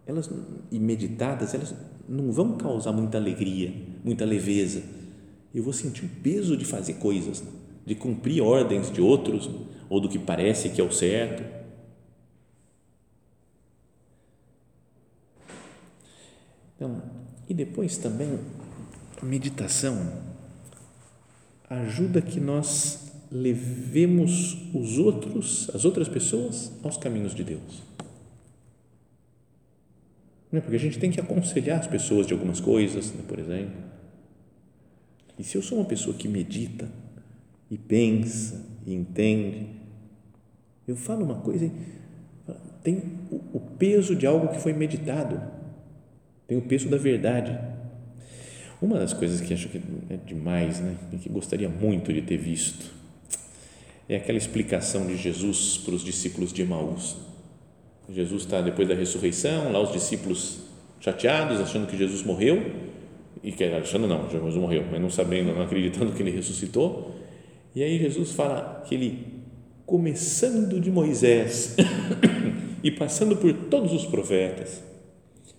elas 0.06 0.30
e 0.72 0.80
meditadas, 0.80 1.54
elas 1.54 1.74
não 2.08 2.32
vão 2.32 2.58
causar 2.58 2.92
muita 2.92 3.18
alegria, 3.18 3.74
muita 4.04 4.26
leveza. 4.26 4.84
Eu 5.54 5.64
vou 5.64 5.74
sentir 5.74 6.06
o 6.06 6.10
peso 6.22 6.58
de 6.58 6.66
fazer 6.66 6.96
coisas, 6.96 7.44
de 7.86 7.96
cumprir 7.96 8.42
ordens 8.42 8.92
de 8.92 9.02
outros 9.02 9.50
ou 9.90 10.00
do 10.00 10.10
que 10.10 10.20
parece 10.20 10.70
que 10.70 10.82
é 10.82 10.84
o 10.84 10.92
certo. 10.92 11.44
Então, 16.76 17.02
e 17.48 17.54
depois 17.54 17.98
também 17.98 18.40
a 19.22 19.26
meditação 19.26 20.22
ajuda 21.70 22.22
que 22.22 22.40
nós 22.40 23.12
levemos 23.32 24.58
os 24.74 24.98
outros, 25.00 25.70
as 25.74 25.86
outras 25.86 26.08
pessoas 26.08 26.72
aos 26.84 26.98
caminhos 26.98 27.34
de 27.34 27.44
Deus. 27.44 27.82
Né? 30.52 30.62
Porque 30.62 30.76
a 30.76 30.80
gente 30.80 31.00
tem 31.00 31.10
que 31.10 31.20
aconselhar 31.20 31.80
as 31.80 31.88
pessoas 31.88 32.28
de 32.28 32.34
algumas 32.34 32.60
coisas, 32.60 33.12
né? 33.12 33.24
por 33.28 33.40
exemplo. 33.40 33.82
E 35.38 35.44
se 35.44 35.58
eu 35.58 35.64
sou 35.64 35.80
uma 35.80 35.86
pessoa 35.86 36.16
que 36.16 36.28
medita 36.28 36.88
e 37.72 37.78
pensa 37.78 38.64
e 38.86 38.94
entende, 38.94 39.68
eu 40.88 40.96
falo 40.96 41.26
uma 41.26 41.40
coisa, 41.40 41.72
tem 42.84 43.02
o 43.32 43.60
peso 43.60 44.16
de 44.16 44.28
algo 44.28 44.50
que 44.50 44.60
foi 44.60 44.74
meditado, 44.74 45.42
tem 46.54 46.58
o 46.58 46.62
peso 46.62 46.88
da 46.88 46.98
verdade. 46.98 47.58
Uma 48.82 49.00
das 49.00 49.14
coisas 49.14 49.42
que 49.42 49.54
acho 49.54 49.70
que 49.70 49.82
é 50.10 50.18
demais, 50.26 50.80
né, 50.80 50.96
e 51.12 51.18
que 51.18 51.30
gostaria 51.30 51.70
muito 51.70 52.14
de 52.14 52.22
ter 52.22 52.38
visto, 52.38 52.92
é 54.08 54.18
aquela 54.18 54.38
explicação 54.38 55.08
de 55.08 55.16
Jesus 55.18 55.78
para 55.78 55.96
os 55.96 56.04
discípulos 56.04 56.54
de 56.54 56.62
Emaús 56.62 57.18
Jesus 58.10 58.44
está 58.44 58.62
depois 58.62 58.88
da 58.88 58.94
ressurreição, 58.94 59.72
lá 59.72 59.80
os 59.80 59.94
discípulos 59.94 60.60
chateados, 61.00 61.62
achando 61.62 61.88
que 61.88 61.98
Jesus 61.98 62.22
morreu, 62.22 62.72
e 63.42 63.52
que 63.52 63.64
achando 63.64 64.08
não, 64.08 64.30
Jesus 64.30 64.56
morreu, 64.56 64.86
mas 64.92 65.02
não 65.02 65.10
sabendo, 65.10 65.54
não 65.54 65.62
acreditando 65.62 66.12
que 66.12 66.22
ele 66.22 66.32
ressuscitou. 66.32 67.16
E 67.74 67.82
aí 67.82 67.98
Jesus 67.98 68.34
fala 68.34 68.84
que 68.86 68.94
ele 68.94 69.26
começando 69.86 70.82
de 70.82 70.92
Moisés 70.92 71.78
e 72.84 72.92
passando 72.92 73.38
por 73.38 73.54
todos 73.54 73.94
os 73.94 74.06
profetas, 74.06 74.84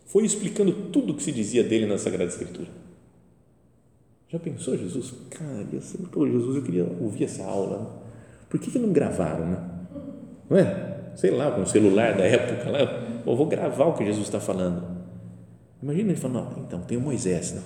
foi 0.07 0.25
explicando 0.25 0.73
tudo 0.91 1.13
o 1.13 1.17
que 1.17 1.23
se 1.23 1.33
dizia 1.33 1.65
dele 1.65 1.87
na 1.87 1.99
Sagrada 1.99 2.31
Escritura. 2.31 2.69
Já 4.29 4.39
pensou, 4.39 4.77
Jesus? 4.77 5.15
Cara, 5.31 5.67
eu 5.73 5.81
sempre, 5.81 6.07
pô, 6.07 6.27
Jesus, 6.27 6.57
eu 6.57 6.63
queria 6.63 6.85
ouvir 7.01 7.25
essa 7.25 7.45
aula. 7.45 8.03
Por 8.49 8.59
que, 8.59 8.71
que 8.71 8.79
não 8.79 8.93
gravaram, 8.93 9.47
né? 9.47 9.71
Não 10.51 10.59
é? 10.59 11.13
Sei 11.17 11.31
lá, 11.31 11.51
com 11.53 11.63
o 11.63 11.67
celular 11.67 12.17
da 12.17 12.25
época 12.25 12.71
lá, 12.71 12.81
eu 13.25 13.37
vou 13.37 13.47
gravar 13.47 13.87
o 13.87 13.95
que 13.95 14.05
Jesus 14.05 14.27
está 14.27 14.41
falando. 14.41 14.85
Imagina 15.83 16.11
ele 16.11 16.21
falando, 16.21 16.61
então, 16.61 16.81
tem 16.81 16.99
o 16.99 17.01
Moisés, 17.01 17.53
né? 17.53 17.63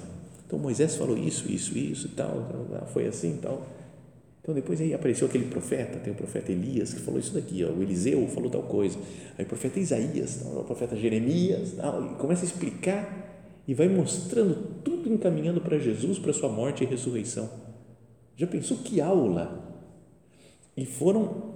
Então 0.48 0.58
Moisés 0.58 0.96
falou 0.96 1.16
isso, 1.16 1.50
isso, 1.50 1.76
isso 1.76 2.06
e 2.06 2.10
tal, 2.10 2.48
foi 2.92 3.06
assim 3.06 3.34
e 3.34 3.38
tal. 3.38 3.66
Então 4.48 4.54
depois 4.54 4.80
aí 4.80 4.94
apareceu 4.94 5.28
aquele 5.28 5.44
profeta, 5.44 5.98
tem 5.98 6.10
o 6.10 6.16
profeta 6.16 6.50
Elias 6.50 6.94
que 6.94 7.00
falou 7.00 7.20
isso 7.20 7.34
daqui, 7.34 7.62
ó, 7.62 7.68
o 7.68 7.82
Eliseu 7.82 8.26
falou 8.28 8.48
tal 8.48 8.62
coisa, 8.62 8.98
aí 9.36 9.44
o 9.44 9.46
profeta 9.46 9.78
Isaías, 9.78 10.40
o 10.42 10.64
profeta 10.64 10.96
Jeremias, 10.96 11.72
tal, 11.72 12.02
e 12.02 12.14
começa 12.14 12.46
a 12.46 12.46
explicar 12.46 13.60
e 13.68 13.74
vai 13.74 13.90
mostrando 13.90 14.80
tudo 14.82 15.12
encaminhando 15.12 15.60
para 15.60 15.78
Jesus, 15.78 16.18
para 16.18 16.32
sua 16.32 16.48
morte 16.48 16.82
e 16.82 16.86
ressurreição. 16.86 17.50
Já 18.38 18.46
pensou 18.46 18.78
que 18.78 19.02
aula? 19.02 19.84
E 20.74 20.86
foram 20.86 21.52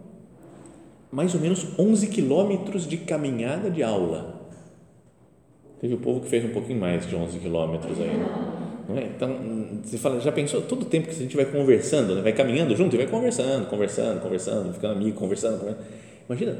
mais 1.10 1.34
ou 1.34 1.40
menos 1.40 1.66
11 1.78 2.08
quilômetros 2.08 2.86
de 2.86 2.98
caminhada 2.98 3.70
de 3.70 3.82
aula. 3.82 4.50
Teve 5.80 5.94
o 5.94 5.98
povo 5.98 6.20
que 6.20 6.28
fez 6.28 6.44
um 6.44 6.50
pouquinho 6.50 6.78
mais 6.78 7.08
de 7.08 7.16
11 7.16 7.38
quilômetros 7.38 7.98
aí. 7.98 8.61
Né? 8.88 8.94
Não 8.94 8.98
é? 8.98 9.04
Então, 9.04 9.38
você 9.82 9.98
fala, 9.98 10.20
já 10.20 10.32
pensou 10.32 10.62
todo 10.62 10.82
o 10.82 10.84
tempo 10.86 11.08
que 11.08 11.14
a 11.14 11.18
gente 11.18 11.36
vai 11.36 11.44
conversando, 11.44 12.14
né? 12.14 12.22
vai 12.22 12.32
caminhando 12.32 12.74
junto 12.76 12.94
e 12.94 12.98
vai 12.98 13.06
conversando, 13.06 13.68
conversando, 13.68 14.20
conversando, 14.20 14.72
ficando 14.72 14.94
amigo, 14.94 15.18
conversando, 15.18 15.58
conversando. 15.58 15.84
Imagina, 16.28 16.58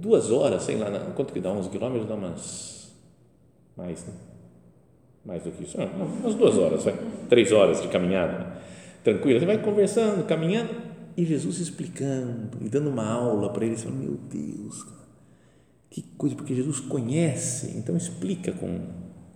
duas 0.00 0.30
horas, 0.30 0.62
sei 0.62 0.76
lá, 0.76 0.90
quanto 1.14 1.32
que 1.32 1.40
dá? 1.40 1.50
11 1.50 1.68
quilômetros? 1.70 2.08
Dá 2.08 2.14
umas. 2.14 2.92
Mais, 3.76 4.04
né? 4.04 4.12
Mais 5.24 5.42
do 5.42 5.50
que 5.50 5.64
isso. 5.64 5.78
umas 5.78 6.34
duas 6.34 6.58
horas, 6.58 6.84
vai. 6.84 6.98
Três 7.28 7.52
horas 7.52 7.80
de 7.80 7.88
caminhada. 7.88 8.56
Tranquilo. 9.04 9.38
Você 9.38 9.46
vai 9.46 9.58
conversando, 9.58 10.24
caminhando 10.26 10.70
e 11.16 11.24
Jesus 11.24 11.58
explicando 11.58 12.58
e 12.60 12.68
dando 12.68 12.90
uma 12.90 13.06
aula 13.06 13.52
para. 13.52 13.66
Fala, 13.76 13.94
meu 13.94 14.18
Deus, 14.30 14.84
que 15.90 16.02
coisa, 16.16 16.34
porque 16.34 16.54
Jesus 16.54 16.80
conhece, 16.80 17.76
então 17.76 17.96
explica 17.96 18.52
com, 18.52 18.80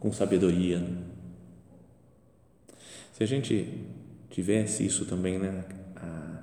com 0.01 0.13
sabedoria. 0.13 0.79
Né? 0.79 1.06
Se 3.17 3.23
a 3.23 3.27
gente 3.27 3.83
tivesse 4.29 4.85
isso 4.85 5.07
também, 5.07 5.39
né? 5.39 5.65
a, 5.97 6.43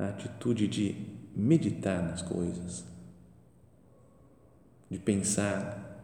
a 0.00 0.08
atitude 0.08 0.66
de 0.66 0.96
meditar 1.32 2.02
nas 2.02 2.22
coisas, 2.22 2.84
de 4.90 4.98
pensar, 4.98 6.02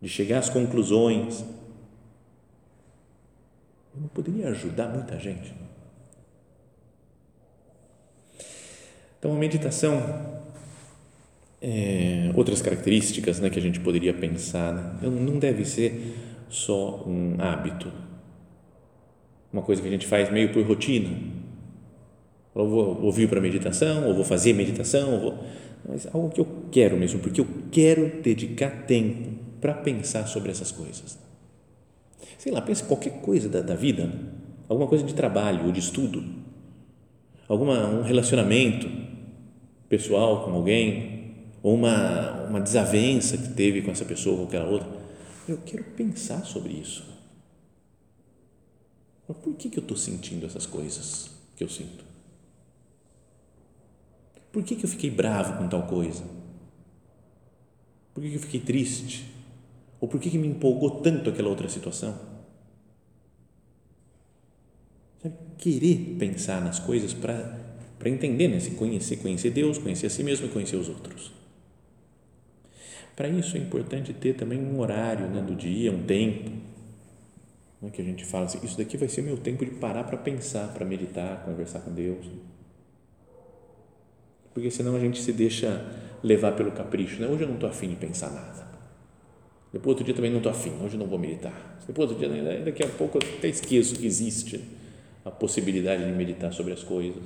de 0.00 0.08
chegar 0.08 0.38
às 0.38 0.48
conclusões, 0.48 1.44
não 3.96 4.06
poderia 4.06 4.48
ajudar 4.50 4.86
muita 4.86 5.18
gente. 5.18 5.52
Então, 9.18 9.32
a 9.32 9.36
meditação, 9.36 10.40
é, 11.60 12.30
outras 12.36 12.62
características 12.62 13.40
né, 13.40 13.50
que 13.50 13.58
a 13.58 13.62
gente 13.62 13.80
poderia 13.80 14.14
pensar, 14.14 14.72
né? 14.72 15.08
não 15.08 15.36
deve 15.36 15.64
ser 15.64 16.16
só 16.48 17.02
um 17.04 17.34
hábito 17.40 17.90
uma 19.52 19.62
coisa 19.62 19.82
que 19.82 19.88
a 19.88 19.90
gente 19.90 20.06
faz 20.06 20.30
meio 20.30 20.52
por 20.52 20.64
rotina. 20.66 21.10
Ou 22.54 22.68
vou 22.68 23.02
ouvir 23.02 23.28
para 23.28 23.40
meditação, 23.40 24.06
ou 24.06 24.14
vou 24.14 24.24
fazer 24.24 24.52
meditação, 24.52 25.14
ou 25.14 25.20
vou, 25.20 25.44
mas 25.88 26.06
algo 26.12 26.30
que 26.30 26.40
eu 26.40 26.46
quero 26.70 26.96
mesmo, 26.96 27.20
porque 27.20 27.40
eu 27.40 27.46
quero 27.70 28.20
dedicar 28.22 28.86
tempo 28.86 29.30
para 29.60 29.74
pensar 29.74 30.26
sobre 30.26 30.50
essas 30.50 30.70
coisas. 30.70 31.18
Sei 32.38 32.52
lá, 32.52 32.60
pense 32.60 32.84
qualquer 32.84 33.20
coisa 33.20 33.48
da, 33.48 33.60
da 33.60 33.74
vida, 33.74 34.10
alguma 34.68 34.88
coisa 34.88 35.04
de 35.04 35.14
trabalho 35.14 35.66
ou 35.66 35.72
de 35.72 35.80
estudo, 35.80 36.24
alguma 37.48 37.86
um 37.86 38.02
relacionamento 38.02 38.88
pessoal 39.88 40.44
com 40.44 40.52
alguém, 40.52 41.34
ou 41.62 41.74
uma, 41.74 42.46
uma 42.48 42.60
desavença 42.60 43.36
que 43.36 43.48
teve 43.50 43.82
com 43.82 43.90
essa 43.90 44.04
pessoa 44.04 44.40
ou 44.40 44.46
aquela 44.46 44.68
outra. 44.68 44.88
Eu 45.48 45.58
quero 45.64 45.84
pensar 45.84 46.44
sobre 46.44 46.72
isso 46.72 47.09
mas 49.30 49.38
por 49.38 49.54
que, 49.54 49.70
que 49.70 49.78
eu 49.78 49.82
estou 49.82 49.96
sentindo 49.96 50.44
essas 50.44 50.66
coisas 50.66 51.30
que 51.54 51.62
eu 51.62 51.68
sinto? 51.68 52.04
Por 54.50 54.64
que, 54.64 54.74
que 54.74 54.84
eu 54.84 54.88
fiquei 54.88 55.08
bravo 55.08 55.56
com 55.56 55.68
tal 55.68 55.86
coisa? 55.86 56.24
Por 58.12 58.24
que, 58.24 58.30
que 58.30 58.34
eu 58.34 58.40
fiquei 58.40 58.58
triste? 58.58 59.32
Ou 60.00 60.08
por 60.08 60.18
que, 60.18 60.30
que 60.30 60.36
me 60.36 60.48
empolgou 60.48 61.00
tanto 61.00 61.30
aquela 61.30 61.48
outra 61.48 61.68
situação? 61.68 62.18
Sabe, 65.22 65.36
querer 65.58 66.16
pensar 66.18 66.60
nas 66.60 66.80
coisas 66.80 67.14
para 67.14 68.10
entender, 68.10 68.48
né? 68.48 68.58
se 68.58 68.72
conhecer, 68.72 69.18
conhecer 69.18 69.52
Deus, 69.52 69.78
conhecer 69.78 70.08
a 70.08 70.10
si 70.10 70.24
mesmo 70.24 70.46
e 70.46 70.50
conhecer 70.50 70.74
os 70.74 70.88
outros. 70.88 71.30
Para 73.14 73.28
isso 73.28 73.56
é 73.56 73.60
importante 73.60 74.12
ter 74.12 74.34
também 74.34 74.58
um 74.58 74.80
horário 74.80 75.28
né, 75.28 75.40
do 75.40 75.54
dia, 75.54 75.92
um 75.92 76.02
tempo 76.02 76.69
não 77.80 77.88
é 77.88 77.92
que 77.92 78.02
a 78.02 78.04
gente 78.04 78.24
fala 78.24 78.44
assim, 78.44 78.58
isso 78.62 78.76
daqui 78.76 78.96
vai 78.96 79.08
ser 79.08 79.22
meu 79.22 79.38
tempo 79.38 79.64
de 79.64 79.70
parar 79.70 80.04
para 80.04 80.18
pensar, 80.18 80.68
para 80.68 80.84
meditar, 80.84 81.44
conversar 81.44 81.80
com 81.80 81.92
Deus. 81.92 82.26
Porque 84.52 84.70
senão 84.70 84.94
a 84.96 85.00
gente 85.00 85.20
se 85.20 85.32
deixa 85.32 85.86
levar 86.22 86.52
pelo 86.52 86.72
capricho. 86.72 87.20
Né? 87.20 87.26
Hoje 87.26 87.44
eu 87.44 87.48
não 87.48 87.54
estou 87.54 87.70
afim 87.70 87.88
de 87.88 87.96
pensar 87.96 88.30
nada. 88.30 88.68
Depois 89.72 89.92
outro 89.92 90.04
dia 90.04 90.14
também 90.14 90.30
não 90.30 90.38
estou 90.38 90.52
afim, 90.52 90.72
hoje 90.82 90.96
eu 90.96 90.98
não 90.98 91.06
vou 91.06 91.18
meditar. 91.18 91.78
Depois 91.86 92.10
outro 92.10 92.28
dia, 92.28 92.64
daqui 92.64 92.82
a 92.82 92.88
pouco 92.88 93.18
eu 93.18 93.38
até 93.38 93.48
esqueço 93.48 93.96
que 93.96 94.04
existe 94.04 94.62
a 95.24 95.30
possibilidade 95.30 96.04
de 96.04 96.12
meditar 96.12 96.52
sobre 96.52 96.72
as 96.72 96.82
coisas. 96.82 97.22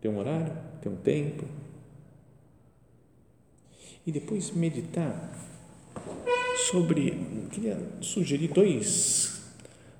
Tem 0.00 0.10
um 0.10 0.18
horário, 0.18 0.52
tem 0.82 0.92
um 0.92 0.96
tempo. 0.96 1.44
E 4.04 4.12
depois 4.12 4.50
meditar 4.50 5.32
sobre, 6.70 7.12
queria 7.50 7.78
sugerir 8.00 8.48
dois, 8.48 9.42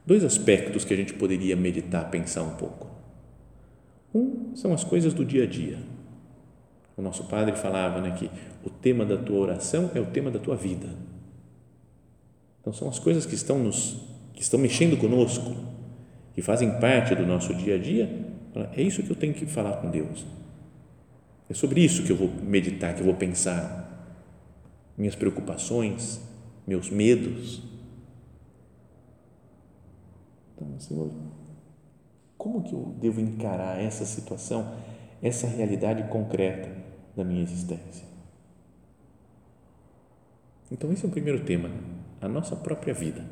dois 0.05 0.24
aspectos 0.24 0.85
que 0.85 0.92
a 0.92 0.96
gente 0.96 1.14
poderia 1.14 1.57
meditar, 1.57 2.11
pensar 2.11 2.42
um 2.42 2.57
pouco. 2.57 2.90
Um 4.14 4.55
são 4.57 4.72
as 4.72 4.83
coisas 4.83 5.12
do 5.12 5.24
dia 5.24 5.44
a 5.44 5.46
dia. 5.46 5.79
O 6.96 7.02
nosso 7.02 7.24
padre 7.24 7.55
falava 7.57 8.00
né, 8.00 8.16
que 8.18 8.31
o 8.64 8.70
tema 8.70 9.05
da 9.05 9.16
tua 9.16 9.38
oração 9.38 9.90
é 9.94 10.00
o 10.00 10.07
tema 10.07 10.31
da 10.31 10.38
tua 10.38 10.57
vida. 10.57 10.88
Então 12.61 12.72
são 12.72 12.88
as 12.88 12.98
coisas 12.98 13.26
que 13.26 13.35
estão 13.35 13.59
nos 13.59 13.96
que 14.35 14.42
estão 14.42 14.61
mexendo 14.61 14.98
conosco, 14.98 15.57
que 16.35 16.42
fazem 16.42 16.79
parte 16.79 17.14
do 17.14 17.24
nosso 17.24 17.55
dia 17.55 17.76
a 17.76 17.79
dia. 17.79 18.26
É 18.76 18.83
isso 18.83 19.02
que 19.02 19.11
eu 19.11 19.16
tenho 19.16 19.33
que 19.33 19.46
falar 19.46 19.79
com 19.79 19.90
Deus. 19.90 20.26
É 21.48 21.55
sobre 21.55 21.83
isso 21.83 22.02
que 22.02 22.12
eu 22.12 22.16
vou 22.16 22.31
meditar, 22.42 22.94
que 22.94 23.00
eu 23.00 23.07
vou 23.07 23.14
pensar. 23.14 24.12
Minhas 24.96 25.14
preocupações, 25.14 26.20
meus 26.66 26.90
medos. 26.90 27.62
Então, 30.55 30.79
Senhor, 30.81 31.11
como 32.37 32.62
que 32.62 32.72
eu 32.72 32.94
devo 33.00 33.20
encarar 33.20 33.81
essa 33.81 34.05
situação, 34.05 34.76
essa 35.22 35.46
realidade 35.46 36.09
concreta 36.11 36.70
da 37.14 37.22
minha 37.22 37.42
existência? 37.42 38.05
Então, 40.70 40.92
esse 40.92 41.05
é 41.05 41.09
o 41.09 41.12
primeiro 41.12 41.44
tema, 41.44 41.70
a 42.20 42.29
nossa 42.29 42.57
própria 42.57 42.92
vida. 42.92 43.24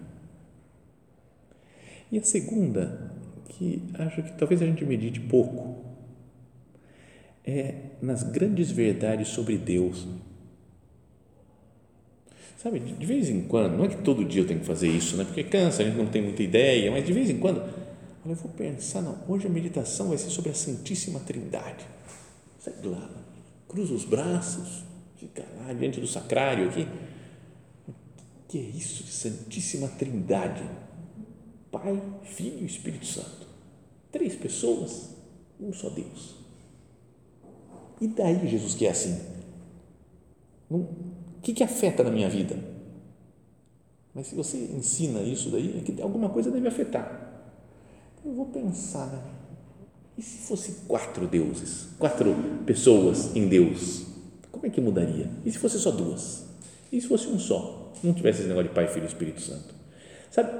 E 2.12 2.18
a 2.18 2.22
segunda, 2.22 3.12
que 3.48 3.82
acho 3.94 4.22
que 4.22 4.32
talvez 4.32 4.62
a 4.62 4.66
gente 4.66 4.84
medite 4.84 5.18
pouco, 5.18 5.84
é 7.44 7.90
nas 8.00 8.22
grandes 8.22 8.70
verdades 8.70 9.28
sobre 9.28 9.58
Deus 9.58 10.06
Sabe, 12.56 12.80
de 12.80 13.06
vez 13.06 13.28
em 13.28 13.42
quando, 13.42 13.76
não 13.76 13.84
é 13.84 13.88
que 13.88 14.02
todo 14.02 14.24
dia 14.24 14.42
eu 14.42 14.46
tenho 14.46 14.60
que 14.60 14.66
fazer 14.66 14.88
isso, 14.88 15.16
né? 15.16 15.24
porque 15.24 15.44
cansa, 15.44 15.82
a 15.82 15.84
gente 15.84 15.96
não 15.96 16.06
tem 16.06 16.22
muita 16.22 16.42
ideia, 16.42 16.90
mas 16.90 17.04
de 17.04 17.12
vez 17.12 17.28
em 17.28 17.38
quando, 17.38 17.62
eu 18.24 18.34
vou 18.34 18.50
pensar, 18.52 19.02
não, 19.02 19.18
hoje 19.28 19.46
a 19.46 19.50
meditação 19.50 20.08
vai 20.08 20.16
ser 20.16 20.30
sobre 20.30 20.50
a 20.50 20.54
Santíssima 20.54 21.20
Trindade. 21.20 21.84
Sai 22.58 22.74
lá, 22.84 23.10
cruza 23.68 23.92
os 23.92 24.04
braços, 24.04 24.82
fica 25.16 25.44
lá 25.58 25.72
diante 25.74 26.00
do 26.00 26.06
sacrário 26.06 26.68
aqui. 26.68 26.88
O 27.86 27.92
que 28.48 28.58
é 28.58 28.62
isso 28.62 29.04
de 29.04 29.10
Santíssima 29.10 29.88
Trindade? 29.88 30.64
Pai, 31.70 32.00
Filho 32.22 32.60
e 32.60 32.64
Espírito 32.64 33.04
Santo. 33.04 33.46
Três 34.10 34.36
pessoas, 34.36 35.10
um 35.60 35.72
só 35.72 35.90
Deus. 35.90 36.36
E 38.00 38.06
daí 38.06 38.48
Jesus 38.48 38.74
que 38.74 38.86
é 38.86 38.90
assim? 38.90 39.20
Não, 40.70 40.88
que, 41.44 41.52
que 41.52 41.62
afeta 41.62 42.02
na 42.02 42.10
minha 42.10 42.28
vida? 42.28 42.56
Mas 44.14 44.28
se 44.28 44.34
você 44.34 44.56
ensina 44.56 45.20
isso 45.20 45.50
daí, 45.50 45.78
é 45.78 45.80
que 45.82 46.00
alguma 46.00 46.30
coisa 46.30 46.50
deve 46.50 46.66
afetar. 46.66 47.32
eu 48.24 48.32
vou 48.32 48.46
pensar, 48.46 49.22
e 50.16 50.22
se 50.22 50.46
fosse 50.46 50.86
quatro 50.86 51.26
deuses, 51.26 51.88
quatro 51.98 52.34
pessoas 52.64 53.36
em 53.36 53.46
Deus, 53.46 54.06
como 54.50 54.64
é 54.64 54.70
que 54.70 54.80
mudaria? 54.80 55.28
E 55.44 55.50
se 55.50 55.58
fosse 55.58 55.78
só 55.78 55.90
duas? 55.90 56.46
E 56.90 57.00
se 57.00 57.06
fosse 57.06 57.26
um 57.26 57.38
só? 57.38 57.92
Não 58.02 58.14
tivesse 58.14 58.40
esse 58.40 58.48
negócio 58.48 58.68
de 58.68 58.74
Pai, 58.74 58.88
Filho 58.88 59.04
e 59.04 59.08
Espírito 59.08 59.42
Santo? 59.42 59.74
Sabe, 60.30 60.50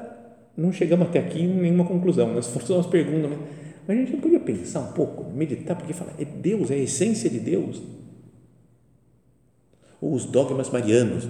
não 0.57 0.73
chegamos 0.73 1.09
até 1.09 1.21
aqui 1.21 1.41
em 1.41 1.49
nenhuma 1.49 1.87
conclusão, 1.87 2.33
nós 2.35 2.49
fomos 2.49 2.69
umas 2.69 2.87
perguntas, 2.87 3.31
mas 3.87 3.97
a 3.97 4.01
gente 4.01 4.13
não 4.13 4.21
podia 4.21 4.41
pensar 4.41 4.81
um 4.81 4.93
pouco, 4.93 5.31
meditar, 5.33 5.77
porque 5.77 5.93
fala, 5.93 6.13
é 6.19 6.25
Deus, 6.25 6.71
é 6.71 6.75
a 6.75 6.79
essência 6.79 7.31
de 7.31 7.39
Deus. 7.41 7.81
Ou 10.05 10.13
os 10.13 10.27
dogmas 10.27 10.69
marianos. 10.69 11.27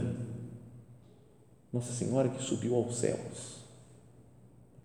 Nossa 1.73 1.93
Senhora 1.93 2.29
que 2.29 2.43
subiu 2.43 2.75
aos 2.75 2.97
céus. 2.97 3.61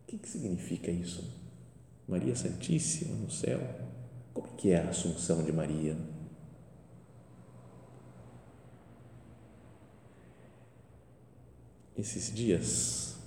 O 0.04 0.16
que, 0.16 0.30
significa 0.30 0.92
isso? 0.92 1.28
Maria 2.08 2.36
Santíssima 2.36 3.16
no 3.16 3.32
céu. 3.32 3.60
Como 4.32 4.46
é 4.46 4.52
que 4.56 4.70
é 4.70 4.80
a 4.80 4.90
Assunção 4.90 5.44
de 5.44 5.52
Maria? 5.52 5.98
Esses 11.98 12.32
dias 12.32 13.18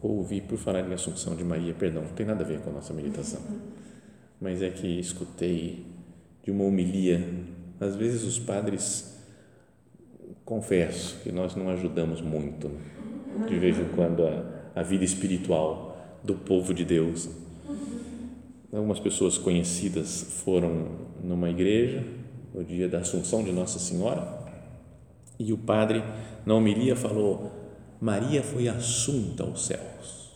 ouvi 0.00 0.40
por 0.40 0.56
falar 0.56 0.88
em 0.88 0.94
Assunção 0.94 1.36
de 1.36 1.44
Maria, 1.44 1.74
perdão, 1.74 2.02
não 2.02 2.14
tem 2.14 2.24
nada 2.24 2.42
a 2.42 2.46
ver 2.46 2.60
com 2.60 2.70
a 2.70 2.72
nossa 2.72 2.94
meditação, 2.94 3.42
mas 4.40 4.62
é 4.62 4.70
que 4.70 4.86
escutei 4.98 5.86
de 6.42 6.50
uma 6.50 6.64
homilia. 6.64 7.22
Às 7.78 7.94
vezes 7.94 8.22
os 8.22 8.38
padres, 8.38 9.11
confesso 10.52 11.16
que 11.22 11.32
nós 11.32 11.56
não 11.56 11.70
ajudamos 11.70 12.20
muito, 12.20 12.70
de 13.48 13.58
vez 13.58 13.78
em 13.78 13.88
quando, 13.96 14.22
a, 14.26 14.44
a 14.74 14.82
vida 14.82 15.02
espiritual 15.02 15.96
do 16.22 16.34
povo 16.34 16.74
de 16.74 16.84
Deus. 16.84 17.26
Algumas 18.70 19.00
pessoas 19.00 19.38
conhecidas 19.38 20.42
foram 20.44 20.88
numa 21.24 21.48
igreja 21.48 22.04
no 22.52 22.62
dia 22.62 22.86
da 22.86 22.98
Assunção 22.98 23.42
de 23.42 23.50
Nossa 23.50 23.78
Senhora 23.78 24.42
e 25.38 25.54
o 25.54 25.58
padre, 25.58 26.02
na 26.44 26.54
homilia, 26.54 26.94
falou: 26.94 27.50
Maria 27.98 28.42
foi 28.42 28.68
assunta 28.68 29.44
aos 29.44 29.64
céus. 29.64 30.32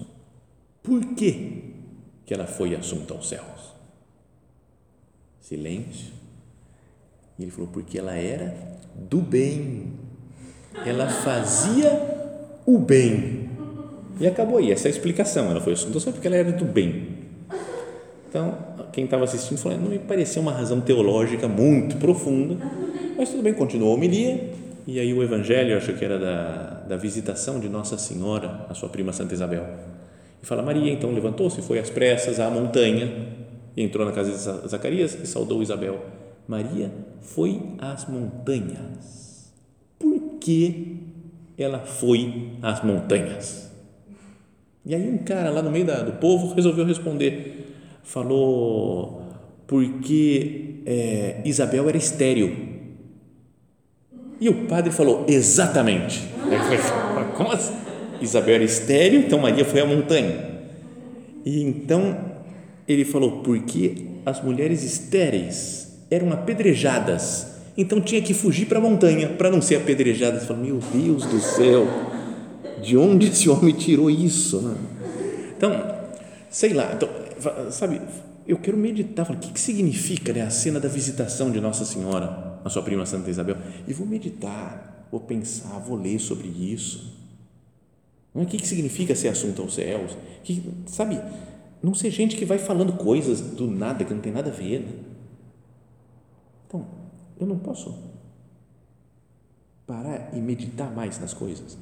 Por 0.82 1.14
que, 1.14 1.74
que 2.24 2.32
ela 2.32 2.46
foi 2.46 2.74
assunta 2.74 3.12
aos 3.12 3.28
céus? 3.28 3.74
Silêncio. 5.42 6.14
E 7.38 7.42
ele 7.42 7.50
falou: 7.50 7.68
porque 7.70 7.98
ela 7.98 8.14
era 8.14 8.76
do 8.96 9.20
bem. 9.20 10.05
Ela 10.84 11.08
fazia 11.08 11.90
o 12.64 12.78
bem. 12.78 13.48
E 14.18 14.26
acabou 14.26 14.58
aí, 14.58 14.72
essa 14.72 14.88
é 14.88 14.90
a 14.90 14.92
explicação. 14.92 15.50
Ela 15.50 15.60
foi 15.60 15.74
assunta 15.74 15.94
aos 15.94 16.02
céus 16.02 16.14
porque 16.14 16.26
ela 16.26 16.36
era 16.36 16.52
do 16.52 16.64
bem. 16.64 17.16
Então, 18.28 18.54
quem 18.92 19.04
estava 19.04 19.24
assistindo 19.24 19.58
falou: 19.58 19.78
não 19.78 19.90
me 19.90 19.98
pareceu 19.98 20.42
uma 20.42 20.52
razão 20.52 20.80
teológica 20.80 21.46
muito 21.46 21.96
profunda, 21.96 22.56
mas 23.16 23.30
tudo 23.30 23.42
bem, 23.42 23.52
continuou 23.52 23.92
a 23.92 23.94
homilia. 23.94 24.52
E 24.86 25.00
aí 25.00 25.12
o 25.12 25.22
evangelho, 25.22 25.76
acho 25.76 25.92
que 25.94 26.04
era 26.04 26.18
da, 26.18 26.84
da 26.88 26.96
visitação 26.96 27.58
de 27.58 27.68
Nossa 27.68 27.98
Senhora, 27.98 28.66
a 28.68 28.74
sua 28.74 28.88
prima 28.88 29.12
Santa 29.12 29.34
Isabel. 29.34 29.66
E 30.42 30.46
fala: 30.46 30.62
Maria 30.62 30.92
então 30.92 31.12
levantou-se, 31.12 31.60
foi 31.60 31.78
às 31.78 31.90
pressas 31.90 32.40
à 32.40 32.48
montanha, 32.48 33.10
e 33.76 33.82
entrou 33.82 34.06
na 34.06 34.12
casa 34.12 34.30
de 34.30 34.68
Zacarias 34.68 35.14
e 35.22 35.26
saudou 35.26 35.62
Isabel. 35.62 36.00
Maria 36.48 36.90
foi 37.20 37.60
às 37.78 38.08
montanhas. 38.08 39.35
Que 40.46 41.00
ela 41.58 41.80
foi 41.80 42.52
às 42.62 42.84
montanhas? 42.84 43.68
E 44.84 44.94
aí 44.94 45.10
um 45.10 45.18
cara 45.18 45.50
lá 45.50 45.60
no 45.60 45.72
meio 45.72 45.84
da, 45.84 46.02
do 46.02 46.12
povo 46.12 46.54
resolveu 46.54 46.84
responder 46.84 47.74
falou 48.04 49.24
porque 49.66 50.76
é, 50.86 51.40
Isabel 51.44 51.88
era 51.88 51.96
estéril. 51.96 52.56
E 54.40 54.48
o 54.48 54.66
padre 54.66 54.92
falou, 54.92 55.24
exatamente. 55.26 56.22
Como 57.36 57.50
assim? 57.50 57.74
Isabel 58.20 58.54
era 58.54 58.64
estéril, 58.64 59.22
então 59.22 59.40
Maria 59.40 59.64
foi 59.64 59.80
à 59.80 59.84
montanha. 59.84 60.60
E 61.44 61.60
então 61.60 62.16
ele 62.86 63.04
falou, 63.04 63.42
porque 63.42 64.06
as 64.24 64.40
mulheres 64.40 64.84
estéreis 64.84 66.06
eram 66.08 66.32
apedrejadas, 66.32 67.55
então 67.76 68.00
tinha 68.00 68.22
que 68.22 68.32
fugir 68.32 68.66
para 68.66 68.78
a 68.78 68.80
montanha 68.80 69.28
para 69.28 69.50
não 69.50 69.60
ser 69.60 69.76
apedrejada. 69.76 70.40
Você 70.40 70.46
fala, 70.46 70.60
meu 70.60 70.78
Deus 70.92 71.26
do 71.26 71.40
céu, 71.40 71.86
de 72.82 72.96
onde 72.96 73.28
esse 73.28 73.48
homem 73.48 73.74
tirou 73.74 74.10
isso? 74.10 74.60
Né? 74.60 74.76
Então, 75.56 75.96
sei 76.48 76.72
lá, 76.72 76.92
então, 76.94 77.08
sabe, 77.70 78.00
eu 78.46 78.58
quero 78.58 78.76
meditar, 78.76 79.26
falar, 79.26 79.38
o 79.38 79.40
que, 79.40 79.52
que 79.52 79.60
significa 79.60 80.32
né, 80.32 80.42
a 80.42 80.50
cena 80.50 80.78
da 80.78 80.88
visitação 80.88 81.50
de 81.50 81.60
Nossa 81.60 81.84
Senhora, 81.84 82.60
a 82.64 82.70
sua 82.70 82.82
prima 82.82 83.04
Santa 83.04 83.28
Isabel, 83.28 83.56
e 83.86 83.92
vou 83.92 84.06
meditar, 84.06 85.06
vou 85.10 85.20
pensar, 85.20 85.78
vou 85.80 85.96
ler 85.96 86.18
sobre 86.18 86.48
isso. 86.48 87.14
O 88.32 88.44
que, 88.44 88.58
que 88.58 88.68
significa 88.68 89.14
ser 89.14 89.28
assunto 89.28 89.62
aos 89.62 89.74
céus, 89.74 90.16
que, 90.44 90.62
sabe, 90.86 91.20
não 91.82 91.94
ser 91.94 92.10
gente 92.10 92.36
que 92.36 92.44
vai 92.44 92.58
falando 92.58 92.92
coisas 92.92 93.40
do 93.40 93.66
nada, 93.66 94.04
que 94.04 94.12
não 94.12 94.20
tem 94.20 94.32
nada 94.32 94.50
a 94.50 94.52
ver. 94.52 94.80
Né? 94.80 94.92
Então, 96.66 96.86
eu 97.38 97.46
não 97.46 97.58
posso 97.58 97.94
parar 99.86 100.30
e 100.32 100.40
meditar 100.40 100.90
mais 100.90 101.18
nas 101.18 101.32
coisas. 101.32 101.78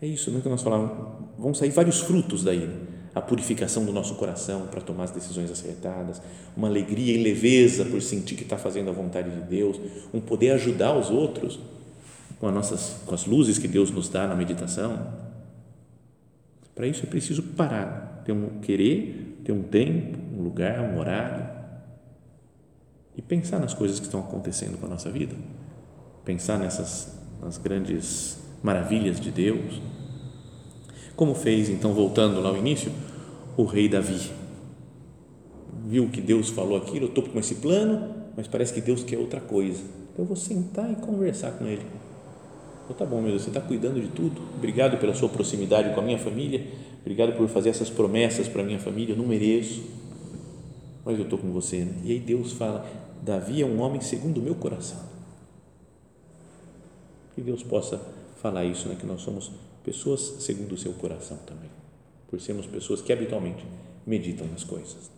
É 0.00 0.06
isso 0.06 0.30
né, 0.30 0.40
que 0.40 0.48
nós 0.48 0.62
falamos. 0.62 0.90
Vão 1.38 1.54
sair 1.54 1.70
vários 1.70 2.00
frutos 2.00 2.44
daí. 2.44 2.66
Né? 2.66 2.86
A 3.14 3.20
purificação 3.20 3.84
do 3.84 3.92
nosso 3.92 4.14
coração 4.14 4.66
para 4.68 4.80
tomar 4.80 5.04
as 5.04 5.10
decisões 5.10 5.50
acertadas, 5.50 6.22
uma 6.56 6.68
alegria 6.68 7.14
e 7.14 7.22
leveza 7.22 7.84
por 7.84 8.00
sentir 8.00 8.36
que 8.36 8.44
está 8.44 8.56
fazendo 8.56 8.90
a 8.90 8.92
vontade 8.92 9.30
de 9.30 9.40
Deus, 9.40 9.80
um 10.12 10.20
poder 10.20 10.50
ajudar 10.50 10.96
os 10.96 11.10
outros 11.10 11.58
com 12.38 12.46
as, 12.46 12.54
nossas, 12.54 12.96
com 13.04 13.14
as 13.14 13.26
luzes 13.26 13.58
que 13.58 13.66
Deus 13.66 13.90
nos 13.90 14.08
dá 14.08 14.26
na 14.28 14.36
meditação. 14.36 15.12
Para 16.76 16.86
isso 16.86 17.04
é 17.04 17.06
preciso 17.08 17.42
parar, 17.42 18.22
ter 18.24 18.30
um 18.30 18.60
querer, 18.60 19.40
ter 19.42 19.50
um 19.50 19.62
tempo, 19.62 20.18
um 20.38 20.42
lugar, 20.42 20.80
um 20.80 20.98
horário 20.98 21.47
e 23.18 23.22
pensar 23.22 23.58
nas 23.58 23.74
coisas 23.74 23.98
que 23.98 24.06
estão 24.06 24.20
acontecendo 24.20 24.78
com 24.78 24.86
a 24.86 24.88
nossa 24.88 25.10
vida, 25.10 25.34
pensar 26.24 26.56
nessas 26.56 27.18
nas 27.42 27.58
grandes 27.58 28.38
maravilhas 28.62 29.20
de 29.20 29.30
Deus. 29.30 29.80
Como 31.16 31.34
fez, 31.34 31.68
então, 31.68 31.92
voltando 31.92 32.40
lá 32.40 32.50
ao 32.50 32.56
início, 32.56 32.92
o 33.56 33.64
rei 33.64 33.88
Davi. 33.88 34.30
Viu 35.86 36.08
que 36.10 36.20
Deus 36.20 36.48
falou 36.50 36.76
aquilo, 36.76 37.06
eu 37.06 37.08
estou 37.08 37.24
com 37.24 37.38
esse 37.38 37.56
plano, 37.56 38.14
mas 38.36 38.46
parece 38.46 38.72
que 38.72 38.80
Deus 38.80 39.02
quer 39.02 39.18
outra 39.18 39.40
coisa. 39.40 39.82
Então 40.12 40.24
eu 40.24 40.26
vou 40.26 40.36
sentar 40.36 40.90
e 40.90 40.96
conversar 40.96 41.52
com 41.52 41.66
ele. 41.66 41.82
Eu, 42.88 42.94
tá 42.94 43.04
bom, 43.04 43.20
meu 43.20 43.30
Deus, 43.30 43.42
você 43.42 43.50
está 43.50 43.60
cuidando 43.60 44.00
de 44.00 44.08
tudo. 44.08 44.40
Obrigado 44.56 44.98
pela 44.98 45.14
sua 45.14 45.28
proximidade 45.28 45.92
com 45.94 46.00
a 46.00 46.04
minha 46.04 46.18
família. 46.18 46.66
Obrigado 47.00 47.36
por 47.36 47.48
fazer 47.48 47.70
essas 47.70 47.90
promessas 47.90 48.48
para 48.48 48.62
a 48.62 48.64
minha 48.64 48.78
família. 48.78 49.12
Eu 49.12 49.16
não 49.16 49.26
mereço, 49.26 49.82
mas 51.04 51.18
eu 51.18 51.24
estou 51.24 51.38
com 51.38 51.50
você. 51.50 51.78
Né? 51.78 51.92
E 52.04 52.12
aí 52.12 52.20
Deus 52.20 52.52
fala: 52.52 52.86
Davi 53.22 53.62
é 53.62 53.66
um 53.66 53.80
homem 53.80 54.00
segundo 54.00 54.38
o 54.38 54.42
meu 54.42 54.54
coração. 54.54 54.98
Que 57.34 57.40
Deus 57.40 57.62
possa 57.62 58.00
falar 58.40 58.64
isso, 58.64 58.88
né? 58.88 58.96
que 58.98 59.06
nós 59.06 59.20
somos 59.20 59.50
pessoas 59.84 60.20
segundo 60.40 60.72
o 60.72 60.78
seu 60.78 60.92
coração 60.94 61.36
também, 61.46 61.70
por 62.28 62.40
sermos 62.40 62.66
pessoas 62.66 63.00
que 63.00 63.12
habitualmente 63.12 63.64
meditam 64.06 64.46
nas 64.46 64.64
coisas. 64.64 65.10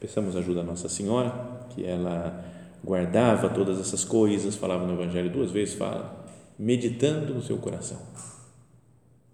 Peçamos 0.00 0.36
ajuda 0.36 0.60
a 0.60 0.64
Nossa 0.64 0.88
Senhora, 0.88 1.66
que 1.70 1.84
ela 1.84 2.44
guardava 2.84 3.48
todas 3.48 3.80
essas 3.80 4.04
coisas, 4.04 4.54
falava 4.54 4.86
no 4.86 4.92
Evangelho 4.92 5.30
duas 5.30 5.50
vezes, 5.50 5.74
fala, 5.74 6.26
meditando 6.58 7.34
no 7.34 7.42
seu 7.42 7.58
coração. 7.58 7.98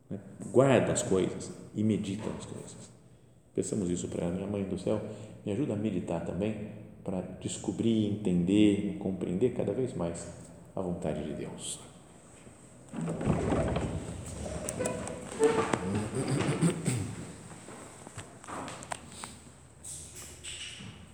Né? 0.09 0.19
Guarda 0.51 0.93
as 0.93 1.03
coisas 1.03 1.51
e 1.75 1.83
medita 1.83 2.29
nas 2.31 2.47
coisas. 2.47 2.77
Peçamos 3.55 3.91
isso 3.91 4.09
para 4.09 4.27
a 4.27 4.31
minha 4.31 4.47
mãe 4.47 4.65
do 4.65 4.79
céu, 4.79 5.01
me 5.45 5.53
ajuda 5.53 5.75
a 5.75 5.77
meditar 5.77 6.25
também, 6.25 6.69
para 7.05 7.21
descobrir, 7.41 8.07
entender, 8.07 8.97
compreender 8.99 9.53
cada 9.53 9.73
vez 9.73 9.95
mais 9.95 10.27
a 10.75 10.81
vontade 10.81 11.23
de 11.23 11.35
Deus. 11.35 11.79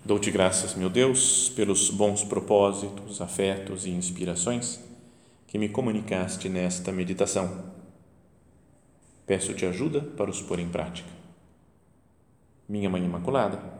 Dou-te 0.04 0.30
graças, 0.30 0.74
meu 0.74 0.88
Deus, 0.88 1.50
pelos 1.50 1.90
bons 1.90 2.24
propósitos, 2.24 3.20
afetos 3.20 3.86
e 3.86 3.90
inspirações 3.90 4.80
que 5.46 5.58
me 5.58 5.68
comunicaste 5.68 6.48
nesta 6.48 6.90
meditação. 6.90 7.64
Peço-te 9.26 9.66
ajuda 9.66 10.00
para 10.00 10.30
os 10.30 10.40
pôr 10.40 10.58
em 10.58 10.68
prática. 10.68 11.08
Minha 12.68 12.90
Mãe 12.90 13.04
Imaculada, 13.04 13.79